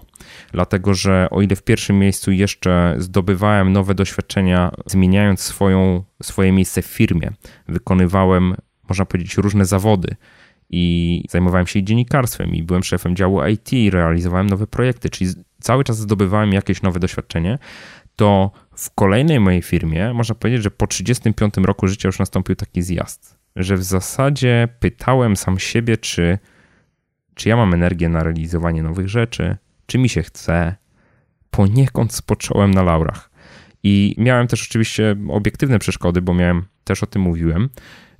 [0.53, 6.83] Dlatego, że o ile w pierwszym miejscu jeszcze zdobywałem nowe doświadczenia, zmieniając swoją, swoje miejsce
[6.83, 7.31] w firmie,
[7.69, 8.55] wykonywałem,
[8.89, 10.17] można powiedzieć, różne zawody
[10.71, 15.31] i zajmowałem się dziennikarstwem i byłem szefem działu IT, realizowałem nowe projekty, czyli
[15.61, 17.59] cały czas zdobywałem jakieś nowe doświadczenie,
[18.17, 22.83] to w kolejnej mojej firmie można powiedzieć, że po 35 roku życia już nastąpił taki
[22.83, 26.39] zjazd, że w zasadzie pytałem sam siebie, czy,
[27.35, 29.57] czy ja mam energię na realizowanie nowych rzeczy,
[29.87, 30.75] czy mi się chce.
[31.51, 33.31] Poniekąd spocząłem na laurach.
[33.83, 37.69] I miałem też oczywiście obiektywne przeszkody, bo miałem, też o tym mówiłem,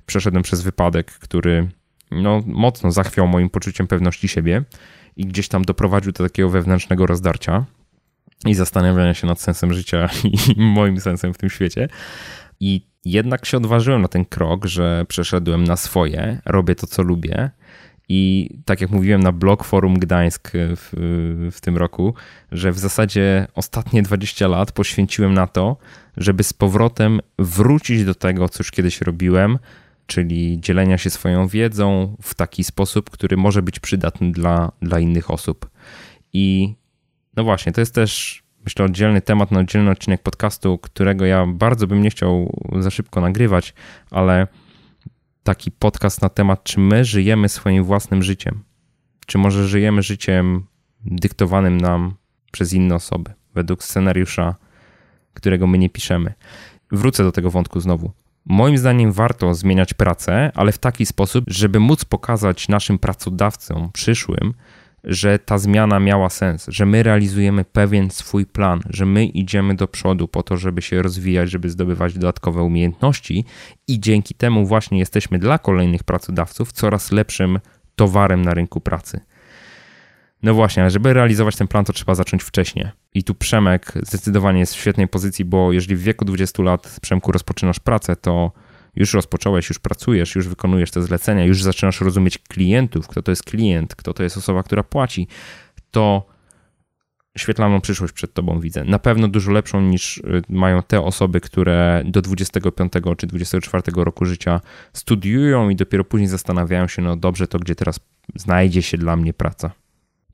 [0.05, 1.67] przeszedłem przez wypadek, który
[2.11, 4.63] no, mocno zachwiał moim poczuciem pewności siebie
[5.17, 7.65] i gdzieś tam doprowadził do takiego wewnętrznego rozdarcia
[8.45, 10.09] i zastanawiania się nad sensem życia
[10.57, 11.89] i moim sensem w tym świecie.
[12.59, 17.49] I Jednak się odważyłem na ten krok, że przeszedłem na swoje, robię to, co lubię.
[18.09, 20.89] I tak jak mówiłem na blog Forum Gdańsk w,
[21.51, 22.13] w tym roku,
[22.51, 25.77] że w zasadzie ostatnie 20 lat poświęciłem na to,
[26.17, 29.59] żeby z powrotem wrócić do tego, co już kiedyś robiłem,
[30.11, 35.31] czyli dzielenia się swoją wiedzą w taki sposób, który może być przydatny dla, dla innych
[35.31, 35.69] osób.
[36.33, 36.75] I
[37.35, 41.87] no właśnie, to jest też myślę oddzielny temat na oddzielny odcinek podcastu, którego ja bardzo
[41.87, 43.73] bym nie chciał za szybko nagrywać,
[44.09, 44.47] ale
[45.43, 48.63] taki podcast na temat, czy my żyjemy swoim własnym życiem,
[49.25, 50.65] czy może żyjemy życiem
[51.05, 52.15] dyktowanym nam
[52.51, 54.55] przez inne osoby, według scenariusza,
[55.33, 56.33] którego my nie piszemy.
[56.91, 58.11] Wrócę do tego wątku znowu.
[58.45, 64.53] Moim zdaniem warto zmieniać pracę, ale w taki sposób, żeby móc pokazać naszym pracodawcom przyszłym,
[65.03, 69.87] że ta zmiana miała sens, że my realizujemy pewien swój plan, że my idziemy do
[69.87, 73.45] przodu po to, żeby się rozwijać, żeby zdobywać dodatkowe umiejętności
[73.87, 77.59] i dzięki temu właśnie jesteśmy dla kolejnych pracodawców coraz lepszym
[77.95, 79.19] towarem na rynku pracy.
[80.43, 82.87] No właśnie, ale żeby realizować ten plan, to trzeba zacząć wcześniej.
[83.13, 87.31] I tu Przemek zdecydowanie jest w świetnej pozycji, bo jeżeli w wieku 20 lat, Przemku,
[87.31, 88.51] rozpoczynasz pracę, to
[88.95, 93.43] już rozpocząłeś, już pracujesz, już wykonujesz te zlecenia, już zaczynasz rozumieć klientów, kto to jest
[93.43, 95.27] klient, kto to jest osoba, która płaci,
[95.91, 96.25] to
[97.37, 98.83] świetlaną przyszłość przed tobą widzę.
[98.83, 104.25] Na pewno dużo lepszą niż y, mają te osoby, które do 25 czy 24 roku
[104.25, 104.61] życia
[104.93, 107.99] studiują i dopiero później zastanawiają się, no dobrze, to gdzie teraz
[108.35, 109.71] znajdzie się dla mnie praca.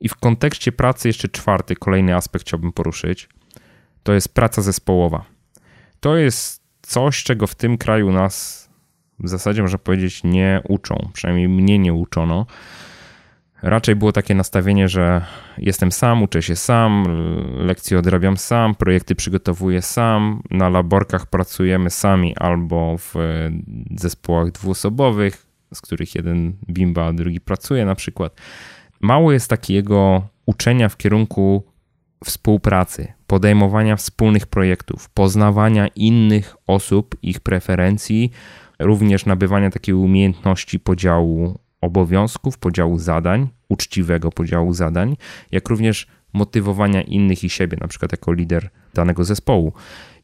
[0.00, 3.28] I w kontekście pracy jeszcze czwarty, kolejny aspekt chciałbym poruszyć.
[4.02, 5.24] To jest praca zespołowa.
[6.00, 8.68] To jest coś, czego w tym kraju nas
[9.20, 12.46] w zasadzie można powiedzieć nie uczą, przynajmniej mnie nie uczono.
[13.62, 15.24] Raczej było takie nastawienie, że
[15.58, 17.04] jestem sam, uczę się sam,
[17.56, 23.14] lekcje odrabiam sam, projekty przygotowuję sam, na laborkach pracujemy sami albo w
[23.96, 28.40] zespołach dwuosobowych, z których jeden bimba, a drugi pracuje na przykład.
[29.00, 31.62] Mało jest takiego uczenia w kierunku
[32.24, 38.30] współpracy, podejmowania wspólnych projektów, poznawania innych osób, ich preferencji,
[38.78, 45.16] również nabywania takiej umiejętności podziału obowiązków, podziału zadań, uczciwego podziału zadań,
[45.52, 49.72] jak również motywowania innych i siebie, na przykład jako lider danego zespołu.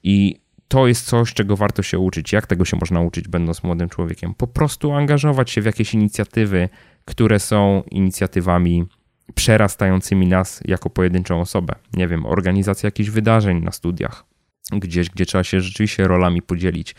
[0.03, 2.33] I to jest coś, czego warto się uczyć.
[2.33, 4.35] Jak tego się można uczyć, będąc młodym człowiekiem?
[4.35, 6.69] Po prostu angażować się w jakieś inicjatywy,
[7.05, 8.87] które są inicjatywami
[9.35, 11.75] przerastającymi nas jako pojedynczą osobę.
[11.93, 14.25] Nie wiem, organizacja jakichś wydarzeń na studiach,
[14.73, 16.95] gdzieś, gdzie trzeba się rzeczywiście rolami podzielić,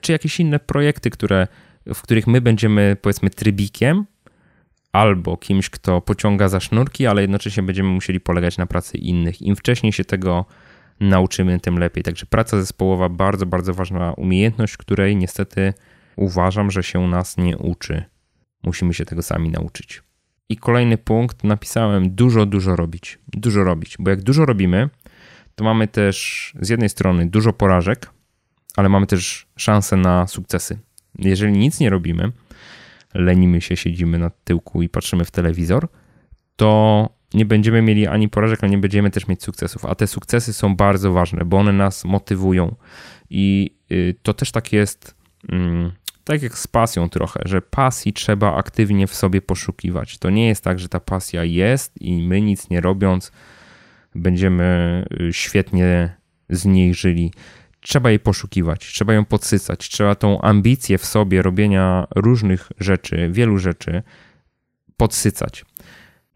[0.00, 1.46] czy jakieś inne projekty, które,
[1.94, 4.06] w których my będziemy, powiedzmy, trybikiem
[4.92, 9.42] albo kimś, kto pociąga za sznurki, ale jednocześnie będziemy musieli polegać na pracy innych.
[9.42, 10.44] Im wcześniej się tego
[11.00, 12.02] nauczymy, tym lepiej.
[12.02, 15.74] Także praca zespołowa bardzo, bardzo ważna umiejętność, której niestety
[16.16, 18.04] uważam, że się nas nie uczy.
[18.62, 20.02] Musimy się tego sami nauczyć.
[20.48, 23.18] I kolejny punkt, napisałem dużo, dużo robić.
[23.28, 24.88] Dużo robić, bo jak dużo robimy,
[25.54, 28.10] to mamy też z jednej strony dużo porażek,
[28.76, 30.78] ale mamy też szansę na sukcesy.
[31.18, 32.32] Jeżeli nic nie robimy,
[33.14, 35.88] lenimy się, siedzimy na tyłku i patrzymy w telewizor,
[36.56, 39.84] to nie będziemy mieli ani porażek, ale nie będziemy też mieć sukcesów.
[39.84, 42.74] A te sukcesy są bardzo ważne, bo one nas motywują.
[43.30, 45.14] I y, to też tak jest
[45.48, 45.92] mm,
[46.24, 50.18] tak jak z pasją trochę, że pasji trzeba aktywnie w sobie poszukiwać.
[50.18, 53.32] To nie jest tak, że ta pasja jest i my nic nie robiąc
[54.14, 56.16] będziemy y, świetnie
[56.48, 57.32] z niej żyli.
[57.80, 63.58] Trzeba jej poszukiwać, trzeba ją podsycać, trzeba tą ambicję w sobie robienia różnych rzeczy, wielu
[63.58, 64.02] rzeczy
[64.96, 65.64] podsycać.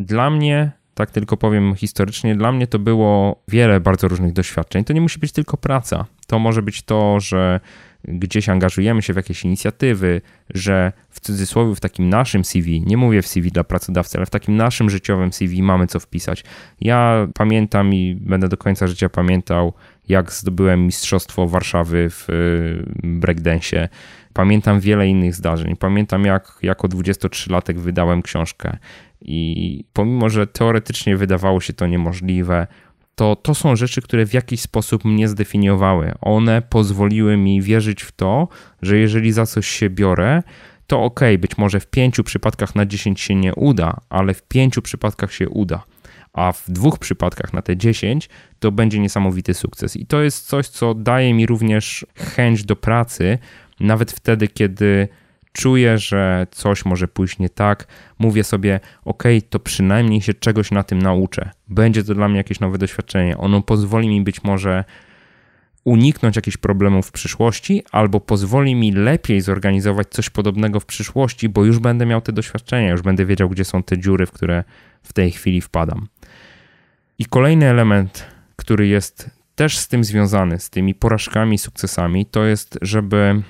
[0.00, 4.84] Dla mnie, tak tylko powiem historycznie, dla mnie to było wiele bardzo różnych doświadczeń.
[4.84, 6.06] To nie musi być tylko praca.
[6.26, 7.60] To może być to, że
[8.08, 10.20] gdzieś angażujemy się w jakieś inicjatywy,
[10.54, 14.30] że w cudzysłowie w takim naszym CV, nie mówię w CV dla pracodawcy, ale w
[14.30, 16.44] takim naszym życiowym CV mamy co wpisać.
[16.80, 19.72] Ja pamiętam i będę do końca życia pamiętał,
[20.08, 23.88] jak zdobyłem Mistrzostwo Warszawy w y, breakdance.
[24.32, 25.76] Pamiętam wiele innych zdarzeń.
[25.76, 28.76] Pamiętam, jak jako 23-latek wydałem książkę.
[29.20, 32.66] I pomimo, że teoretycznie wydawało się to niemożliwe,
[33.14, 36.12] to to są rzeczy, które w jakiś sposób mnie zdefiniowały.
[36.20, 38.48] One pozwoliły mi wierzyć w to,
[38.82, 40.42] że jeżeli za coś się biorę,
[40.86, 44.82] to ok, być może w pięciu przypadkach na dziesięć się nie uda, ale w pięciu
[44.82, 45.84] przypadkach się uda.
[46.32, 49.96] A w dwóch przypadkach na te dziesięć to będzie niesamowity sukces.
[49.96, 53.38] I to jest coś, co daje mi również chęć do pracy,
[53.80, 55.08] nawet wtedy, kiedy
[55.54, 57.86] czuję, że coś może pójść nie tak,
[58.18, 61.50] mówię sobie, ok, to przynajmniej się czegoś na tym nauczę.
[61.68, 63.38] Będzie to dla mnie jakieś nowe doświadczenie.
[63.38, 64.84] Ono pozwoli mi być może
[65.84, 71.64] uniknąć jakichś problemów w przyszłości, albo pozwoli mi lepiej zorganizować coś podobnego w przyszłości, bo
[71.64, 74.64] już będę miał te doświadczenia, już będę wiedział, gdzie są te dziury, w które
[75.02, 76.08] w tej chwili wpadam.
[77.18, 82.78] I kolejny element, który jest też z tym związany, z tymi porażkami, sukcesami, to jest,
[82.82, 83.42] żeby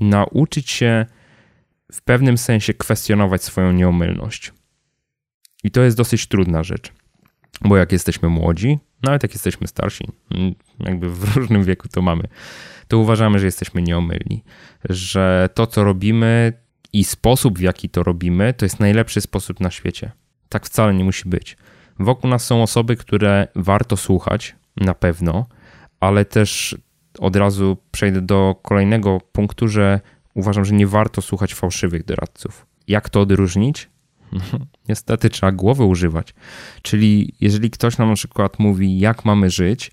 [0.00, 1.06] nauczyć się
[1.92, 4.52] w pewnym sensie kwestionować swoją nieomylność.
[5.64, 6.92] I to jest dosyć trudna rzecz,
[7.60, 12.22] bo jak jesteśmy młodzi, nawet jak jesteśmy starsi, mm, jakby w różnym wieku to mamy,
[12.88, 14.44] to uważamy, że jesteśmy nieomylni,
[14.90, 16.52] że to, co robimy
[16.92, 20.10] i sposób, w jaki to robimy, to jest najlepszy sposób na świecie.
[20.48, 21.56] Tak wcale nie musi być.
[21.98, 25.46] Wokół nas są osoby, które warto słuchać, na pewno,
[26.00, 26.76] ale też
[27.18, 30.00] od razu przejdę do kolejnego punktu, że
[30.34, 32.66] uważam, że nie warto słuchać fałszywych doradców.
[32.88, 33.90] Jak to odróżnić?
[34.88, 36.34] Niestety trzeba głowy używać.
[36.82, 39.90] Czyli jeżeli ktoś nam na przykład mówi, jak mamy żyć,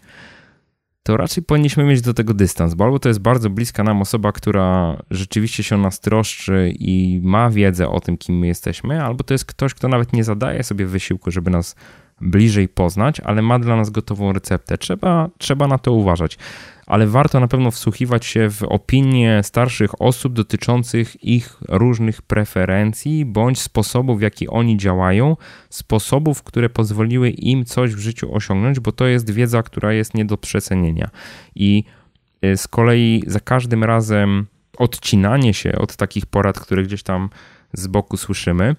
[1.04, 4.32] to raczej powinniśmy mieć do tego dystans, bo albo to jest bardzo bliska nam osoba,
[4.32, 9.23] która rzeczywiście się o nas troszczy i ma wiedzę o tym, kim my jesteśmy, albo
[9.23, 11.75] to jest ktoś, kto nawet nie zadaje sobie wysiłku, żeby nas
[12.21, 14.78] bliżej poznać, ale ma dla nas gotową receptę.
[14.78, 16.38] Trzeba, trzeba na to uważać.
[16.88, 23.60] Ale warto na pewno wsłuchiwać się w opinie starszych osób dotyczących ich różnych preferencji bądź
[23.60, 25.38] sposobów, w jaki oni działają,
[25.69, 30.26] sposobów, które pozwoliły im coś w życiu osiągnąć, bo to jest wiedza, która jest nie
[30.26, 31.10] do przecenienia.
[31.56, 31.84] I
[32.45, 34.45] y, z kolei za każdym razem
[34.78, 37.30] odcinanie się od takich porad, które gdzieś tam
[37.74, 38.76] z boku słyszymy,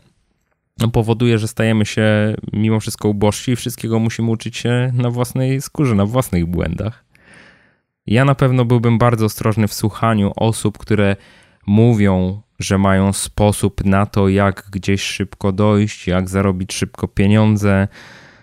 [0.81, 5.61] no, powoduje, że stajemy się mimo wszystko ubożsi i wszystkiego musimy uczyć się na własnej
[5.61, 7.06] skórze, na własnych błędach.
[8.07, 11.17] Ja na pewno byłbym bardzo ostrożny w słuchaniu osób, które
[11.67, 17.89] mówią, że mają sposób na to, jak gdzieś szybko dojść, jak zarobić szybko pieniądze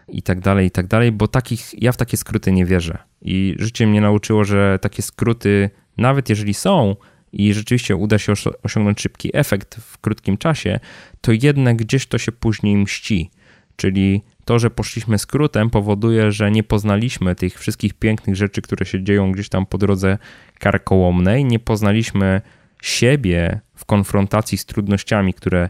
[0.07, 2.97] i tak dalej, i tak dalej, bo takich, ja w takie skróty nie wierzę.
[3.21, 6.95] I życie mnie nauczyło, że takie skróty, nawet jeżeli są,
[7.33, 10.79] i rzeczywiście uda się osiągnąć szybki efekt w krótkim czasie,
[11.21, 13.31] to jednak gdzieś to się później mści.
[13.75, 19.03] Czyli to, że poszliśmy skrótem, powoduje, że nie poznaliśmy tych wszystkich pięknych rzeczy, które się
[19.03, 20.17] dzieją gdzieś tam po drodze
[20.59, 22.41] karkołomnej, nie poznaliśmy
[22.81, 25.69] siebie w konfrontacji z trudnościami, które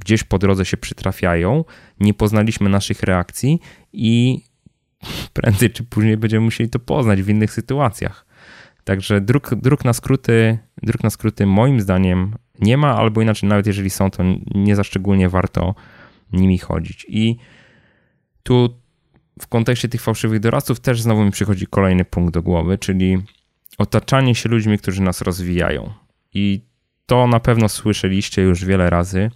[0.00, 1.64] gdzieś po drodze się przytrafiają,
[2.00, 3.60] nie poznaliśmy naszych reakcji
[3.92, 4.42] i
[5.32, 8.28] prędzej czy później będziemy musieli to poznać w innych sytuacjach.
[8.84, 13.90] Także dróg, na skróty, dróg na skróty moim zdaniem nie ma, albo inaczej, nawet jeżeli
[13.90, 14.22] są, to
[14.54, 15.74] nie za szczególnie warto
[16.32, 17.06] nimi chodzić.
[17.08, 17.36] I
[18.48, 18.80] tu
[19.42, 23.18] w kontekście tych fałszywych doradców też znowu mi przychodzi kolejny punkt do głowy, czyli
[23.78, 25.92] otaczanie się ludźmi, którzy nas rozwijają.
[26.34, 26.60] I
[27.06, 29.30] to na pewno słyszeliście już wiele razy.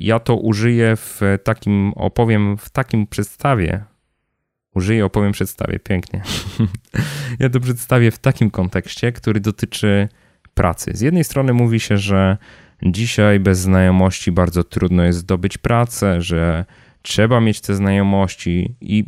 [0.00, 3.84] Ja to użyję w takim, opowiem w takim przedstawie,
[4.74, 5.78] użyję, opowiem, przedstawię.
[5.78, 6.22] Pięknie.
[7.40, 10.08] ja to przedstawię w takim kontekście, który dotyczy
[10.54, 10.90] pracy.
[10.94, 12.36] Z jednej strony mówi się, że
[12.82, 16.64] dzisiaj bez znajomości bardzo trudno jest zdobyć pracę, że
[17.02, 19.04] trzeba mieć te znajomości i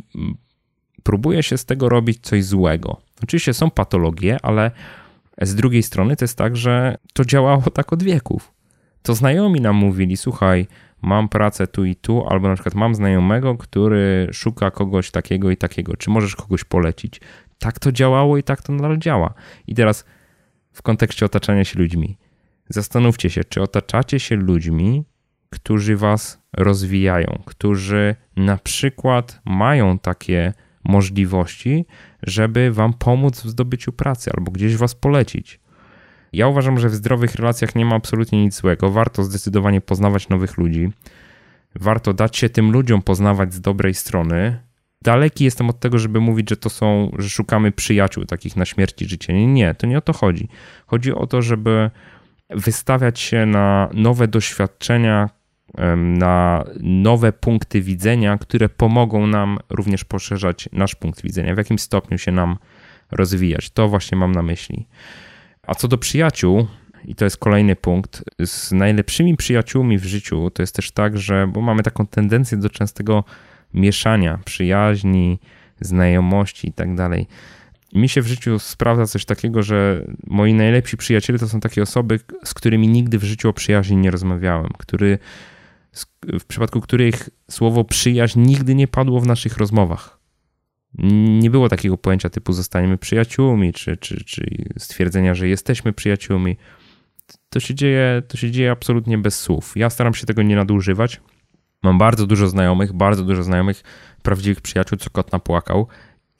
[1.03, 3.01] próbuje się z tego robić coś złego.
[3.23, 4.71] Oczywiście są patologie, ale
[5.41, 8.51] z drugiej strony to jest tak, że to działało tak od wieków.
[9.01, 10.67] To znajomi nam mówili, słuchaj,
[11.01, 15.57] mam pracę tu i tu, albo na przykład mam znajomego, który szuka kogoś takiego i
[15.57, 17.21] takiego, czy możesz kogoś polecić.
[17.59, 19.33] Tak to działało i tak to nadal działa.
[19.67, 20.05] I teraz
[20.71, 22.17] w kontekście otaczania się ludźmi.
[22.69, 25.03] Zastanówcie się, czy otaczacie się ludźmi,
[25.55, 31.85] którzy was rozwijają, którzy na przykład mają takie możliwości,
[32.23, 35.59] żeby wam pomóc w zdobyciu pracy albo gdzieś was polecić.
[36.33, 38.91] Ja uważam, że w zdrowych relacjach nie ma absolutnie nic złego.
[38.91, 40.91] Warto zdecydowanie poznawać nowych ludzi.
[41.75, 44.59] Warto dać się tym ludziom poznawać z dobrej strony.
[45.01, 49.05] Daleki jestem od tego, żeby mówić, że to są, że szukamy przyjaciół takich na śmierci
[49.05, 49.33] życia.
[49.33, 50.47] Nie, nie, to nie o to chodzi.
[50.87, 51.89] Chodzi o to, żeby
[52.49, 55.29] wystawiać się na nowe doświadczenia,
[55.95, 62.17] na nowe punkty widzenia, które pomogą nam również poszerzać nasz punkt widzenia, w jakim stopniu
[62.17, 62.57] się nam
[63.11, 63.69] rozwijać.
[63.69, 64.87] To właśnie mam na myśli.
[65.67, 66.67] A co do przyjaciół,
[67.05, 71.47] i to jest kolejny punkt, z najlepszymi przyjaciółmi w życiu to jest też tak, że,
[71.47, 73.23] bo mamy taką tendencję do częstego
[73.73, 75.39] mieszania przyjaźni,
[75.81, 77.27] znajomości i tak dalej.
[77.93, 82.19] Mi się w życiu sprawdza coś takiego, że moi najlepsi przyjaciele to są takie osoby,
[82.43, 85.19] z którymi nigdy w życiu o przyjaźni nie rozmawiałem, który,
[86.39, 90.25] w przypadku których słowo przyjaźń nigdy nie padło w naszych rozmowach
[91.39, 96.57] nie było takiego pojęcia typu zostaniemy przyjaciółmi, czy, czy, czy stwierdzenia, że jesteśmy przyjaciółmi.
[97.49, 99.73] To się, dzieje, to się dzieje absolutnie bez słów.
[99.75, 101.21] Ja staram się tego nie nadużywać.
[101.83, 103.83] Mam bardzo dużo znajomych, bardzo dużo znajomych,
[104.23, 105.87] prawdziwych przyjaciół, co kot napłakał,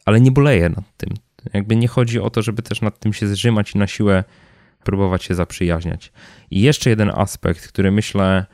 [0.06, 1.10] ale nie boleję nad tym.
[1.54, 4.24] Jakby nie chodzi o to, żeby też nad tym się zrzymać i na siłę
[4.84, 6.12] próbować się zaprzyjaźniać.
[6.52, 8.46] I jeszcze jeden aspekt, który myślę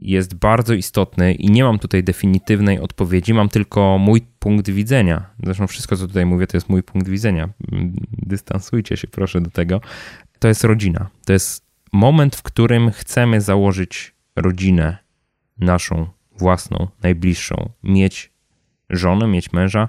[0.00, 5.30] jest bardzo istotny i nie mam tutaj definitywnej odpowiedzi, mam tylko mój punkt widzenia.
[5.42, 7.48] Zresztą wszystko, co tutaj mówię, to jest mój punkt widzenia.
[8.12, 9.80] Dystansujcie się proszę do tego.
[10.38, 11.08] To jest rodzina.
[11.24, 14.98] To jest moment, w którym chcemy założyć rodzinę
[15.58, 16.06] naszą,
[16.38, 18.32] własną, najbliższą, mieć
[18.90, 19.88] żonę, mieć męża,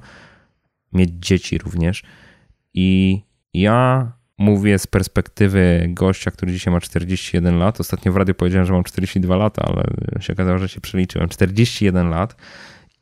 [0.93, 2.03] mieć dzieci również.
[2.73, 3.21] I
[3.53, 7.79] ja mówię z perspektywy gościa, który dzisiaj ma 41 lat.
[7.79, 9.83] Ostatnio w radiu powiedziałem, że mam 42 lata, ale
[10.21, 11.29] się okazało, że się przeliczyłem.
[11.29, 12.35] 41 lat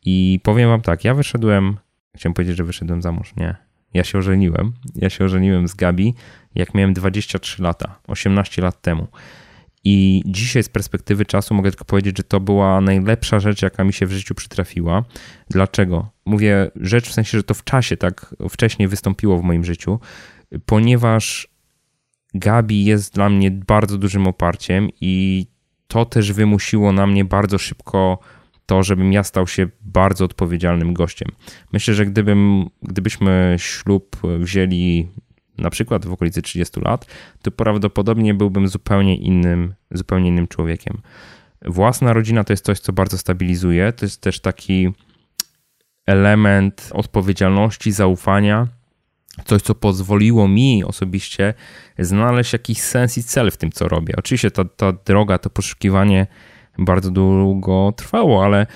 [0.06, 1.78] i powiem wam tak, ja wyszedłem,
[2.16, 3.56] chciałem powiedzieć, że wyszedłem za mąż, nie.
[3.94, 4.74] Ja się ożeniłem.
[4.96, 6.14] Ja się ożeniłem z Gabi,
[6.56, 9.08] jak miałem 23 lata, 18 lat temu.
[9.84, 13.94] I dzisiaj z perspektywy czasu mogę tylko powiedzieć, że to była najlepsza rzecz, jaka mi
[13.94, 15.04] się w życiu przytrafiła.
[15.50, 16.10] Dlaczego?
[16.26, 20.00] Mówię rzecz w sensie, że to w czasie tak wcześniej wystąpiło w moim życiu,
[20.66, 21.48] ponieważ
[22.34, 25.46] Gabi jest dla mnie bardzo dużym oparciem i
[25.88, 28.20] to też wymusiło na mnie bardzo szybko
[28.66, 31.28] to, żebym ja stał się bardzo odpowiedzialnym gościem.
[31.74, 35.08] Myślę, że gdybym, gdybyśmy ślub wzięli
[35.58, 37.06] na przykład w okolicy 30 lat,
[37.42, 41.02] to prawdopodobnie byłbym zupełnie innym, zupełnie innym człowiekiem.
[41.66, 43.94] Własna rodzina to jest coś, co bardzo stabilizuje.
[43.94, 44.90] To jest też taki
[46.06, 48.68] element odpowiedzialności, zaufania.
[49.46, 51.54] Coś, co pozwoliło mi osobiście
[52.00, 54.14] znaleźć jakiś sens i cel w tym, co robię.
[54.18, 56.28] Oczywiście ta, ta droga, to poszukiwanie
[56.78, 58.68] bardzo długo trwało, ale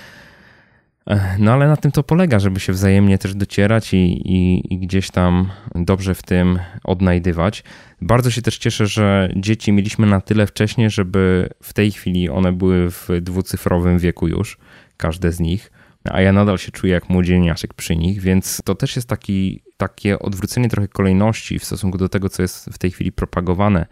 [1.38, 5.10] no ale na tym to polega, żeby się wzajemnie też docierać i, i, i, gdzieś
[5.10, 7.64] tam dobrze w tym odnajdywać.
[8.00, 12.52] Bardzo się też cieszę, że dzieci mieliśmy na tyle wcześnie, żeby w tej chwili one
[12.52, 14.58] były w dwucyfrowym wieku już,
[14.96, 15.72] każde z nich,
[16.04, 20.18] a ja nadal się czuję jak młodzieniaszek przy nich, więc to też jest taki, takie
[20.18, 23.86] odwrócenie trochę kolejności w stosunku do tego, co jest w tej chwili propagowane.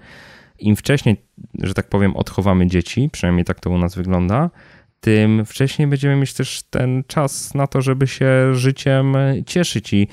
[0.58, 1.22] Im wcześniej,
[1.62, 4.50] że tak powiem, odchowamy dzieci, przynajmniej tak to u nas wygląda,
[5.00, 9.16] tym wcześniej będziemy mieć też ten czas na to, żeby się życiem
[9.46, 9.92] cieszyć.
[9.92, 10.08] I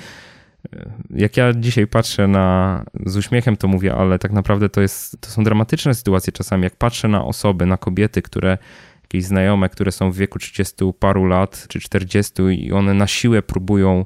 [0.74, 5.22] e, jak ja dzisiaj patrzę na, z uśmiechem to mówię, ale tak naprawdę to, jest,
[5.22, 6.64] to są dramatyczne sytuacje czasami.
[6.64, 8.58] Jak patrzę na osoby, na kobiety, które
[9.04, 13.42] jakieś znajome, które są w wieku 30 paru lat czy 40 i one na siłę
[13.42, 14.06] próbują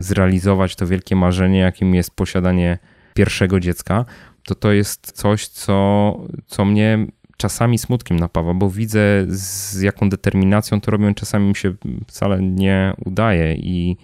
[0.00, 2.78] zrealizować to wielkie marzenie, jakim jest posiadanie
[3.14, 4.04] pierwszego dziecka,
[4.42, 10.80] to to jest coś, co, co mnie czasami smutkiem napawa, bo widzę z jaką determinacją
[10.80, 11.74] to robią, czasami mi się
[12.06, 13.96] wcale nie udaje i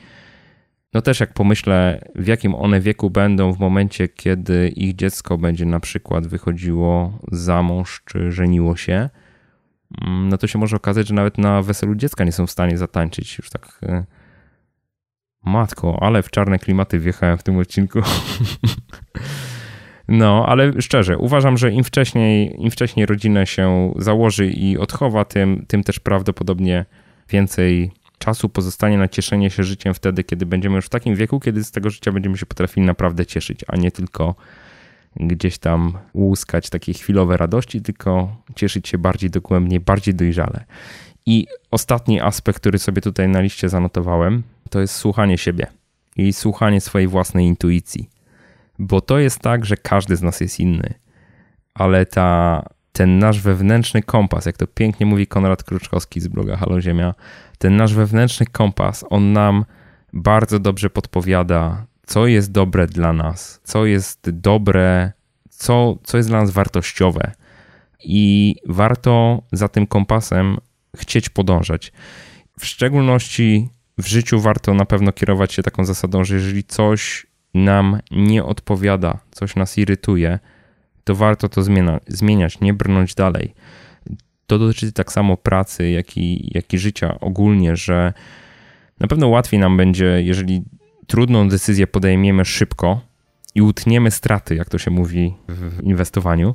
[0.95, 5.67] no też jak pomyślę, w jakim one wieku będą w momencie, kiedy ich dziecko będzie
[5.67, 9.11] na przykład wychodziło za mąż czy żeniło się,
[10.03, 12.79] mm, no to się może okazać, że nawet na weselu dziecka nie są w stanie
[12.79, 13.39] zatańczyć.
[13.39, 14.05] Już tak e,
[15.47, 18.01] matko, ale w czarne klimaty wjechałem w tym odcinku.
[20.09, 25.65] No, ale szczerze, uważam, że im wcześniej, im wcześniej rodzinę się założy i odchowa, tym,
[25.69, 26.85] tym też prawdopodobnie
[27.31, 31.65] więcej czasu pozostanie na cieszenie się życiem wtedy, kiedy będziemy już w takim wieku, kiedy
[31.65, 34.35] z tego życia będziemy się potrafili naprawdę cieszyć, a nie tylko
[35.17, 40.65] gdzieś tam łuskać takie chwilowe radości, tylko cieszyć się bardziej dogłębnie, bardziej dojrzale.
[41.27, 45.67] I ostatni aspekt, który sobie tutaj na liście zanotowałem, to jest słuchanie siebie
[46.17, 48.11] i słuchanie swojej własnej intuicji
[48.79, 50.95] bo to jest tak, że każdy z nas jest inny,
[51.75, 52.63] ale ta,
[52.93, 57.15] ten nasz wewnętrzny kompas, jak to pięknie mówi Konrad Kruczkowski z bloga Halo Ziemia,
[57.59, 59.65] ten nasz wewnętrzny kompas, on nam
[60.13, 65.13] bardzo dobrze podpowiada, co jest dobre dla nas, co jest dobre,
[65.51, 67.33] co, co jest dla nas wartościowe.
[68.05, 70.57] I warto za tym kompasem
[70.97, 71.93] chcieć podążać.
[72.59, 73.69] W szczególności
[73.99, 79.19] w życiu warto na pewno kierować się taką zasadą, że jeżeli coś nam nie odpowiada,
[79.31, 80.39] coś nas irytuje,
[81.05, 83.55] to warto to zmienia, zmieniać, nie brnąć dalej.
[84.47, 88.13] To dotyczy tak samo pracy, jak i, jak i życia ogólnie, że
[89.01, 90.63] na pewno łatwiej nam będzie, jeżeli
[91.07, 93.01] trudną decyzję podejmiemy szybko
[93.57, 96.55] i utniemy straty, jak to się mówi w inwestowaniu,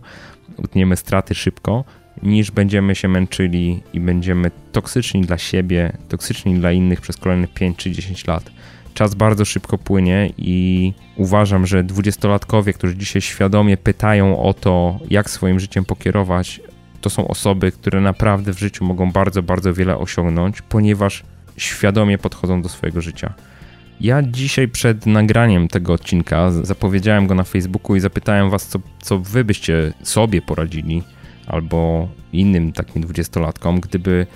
[0.58, 1.84] utniemy straty szybko,
[2.24, 7.78] niż będziemy się męczyli i będziemy toksyczni dla siebie, toksyczni dla innych przez kolejne 5
[7.78, 8.52] czy 10 lat
[8.94, 15.30] czas bardzo szybko płynie i uważam, że dwudziestolatkowie, którzy dzisiaj świadomie pytają o to, jak
[15.30, 16.62] swoim życiem pokierować,
[17.02, 21.24] to są osoby, które naprawdę w życiu mogą bardzo, bardzo wiele osiągnąć, ponieważ
[21.58, 23.34] świadomie podchodzą do swojego życia.
[24.02, 29.20] Ja dzisiaj przed nagraniem tego odcinka zapowiedziałem go na Facebooku i zapytałem was, co, co
[29.20, 31.04] wy byście sobie poradzili
[31.48, 34.28] albo innym takim dwudziestolatkom, gdyby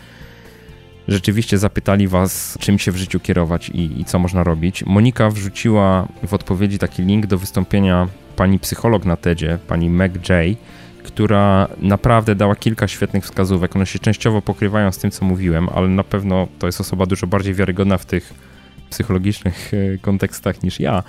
[1.07, 4.85] rzeczywiście zapytali Was, czym się w życiu kierować i, i co można robić.
[4.85, 10.57] Monika wrzuciła w odpowiedzi taki link do wystąpienia pani psycholog na TEDzie, pani Meg J.,
[11.03, 13.75] która naprawdę dała kilka świetnych wskazówek.
[13.75, 17.27] One się częściowo pokrywają z tym, co mówiłem, ale na pewno to jest osoba dużo
[17.27, 18.54] bardziej wiarygodna w tych
[18.95, 21.03] psychologicznych e, kontekstach niż ja.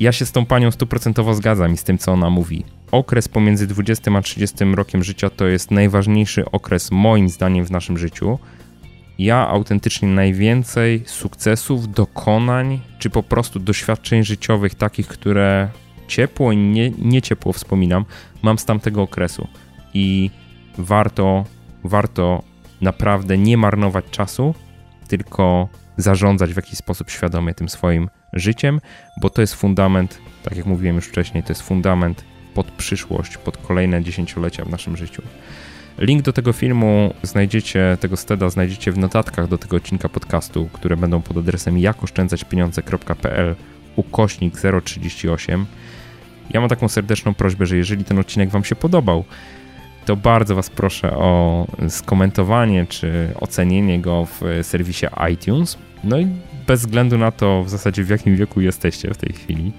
[0.00, 2.64] Ja się z tą panią stuprocentowo zgadzam i z tym, co ona mówi.
[2.92, 7.98] Okres pomiędzy 20 a 30 rokiem życia to jest najważniejszy okres, moim zdaniem, w naszym
[7.98, 8.38] życiu.
[9.18, 15.68] Ja autentycznie najwięcej sukcesów, dokonań, czy po prostu doświadczeń życiowych, takich, które
[16.08, 18.04] ciepło i nie, nie ciepło wspominam,
[18.42, 19.48] mam z tamtego okresu.
[19.94, 20.30] I
[20.78, 21.44] warto,
[21.84, 22.42] warto
[22.80, 24.54] naprawdę nie marnować czasu,
[25.08, 28.80] tylko zarządzać w jakiś sposób świadomie tym swoim życiem,
[29.20, 32.24] bo to jest fundament, tak jak mówiłem już wcześniej, to jest fundament
[32.54, 35.22] pod przyszłość, pod kolejne dziesięciolecia w naszym życiu.
[35.98, 40.96] Link do tego filmu znajdziecie, tego steda znajdziecie w notatkach do tego odcinka podcastu, które
[40.96, 43.54] będą pod adresem jakoszczędzaćpieniądze.pl
[43.96, 45.66] ukośnik 038.
[46.50, 49.24] Ja mam taką serdeczną prośbę, że jeżeli ten odcinek Wam się podobał,
[50.04, 55.78] to bardzo Was proszę o skomentowanie czy ocenienie go w serwisie iTunes.
[56.04, 56.26] No i
[56.66, 59.72] bez względu na to w zasadzie w jakim wieku jesteście w tej chwili,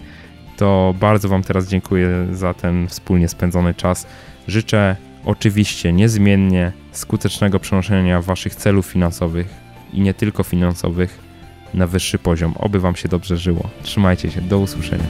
[0.57, 4.07] to bardzo Wam teraz dziękuję za ten wspólnie spędzony czas.
[4.47, 4.95] Życzę
[5.25, 9.47] oczywiście niezmiennie skutecznego przenoszenia Waszych celów finansowych
[9.93, 11.19] i nie tylko finansowych
[11.73, 12.53] na wyższy poziom.
[12.59, 13.69] Oby Wam się dobrze żyło.
[13.83, 15.05] Trzymajcie się, do usłyszenia.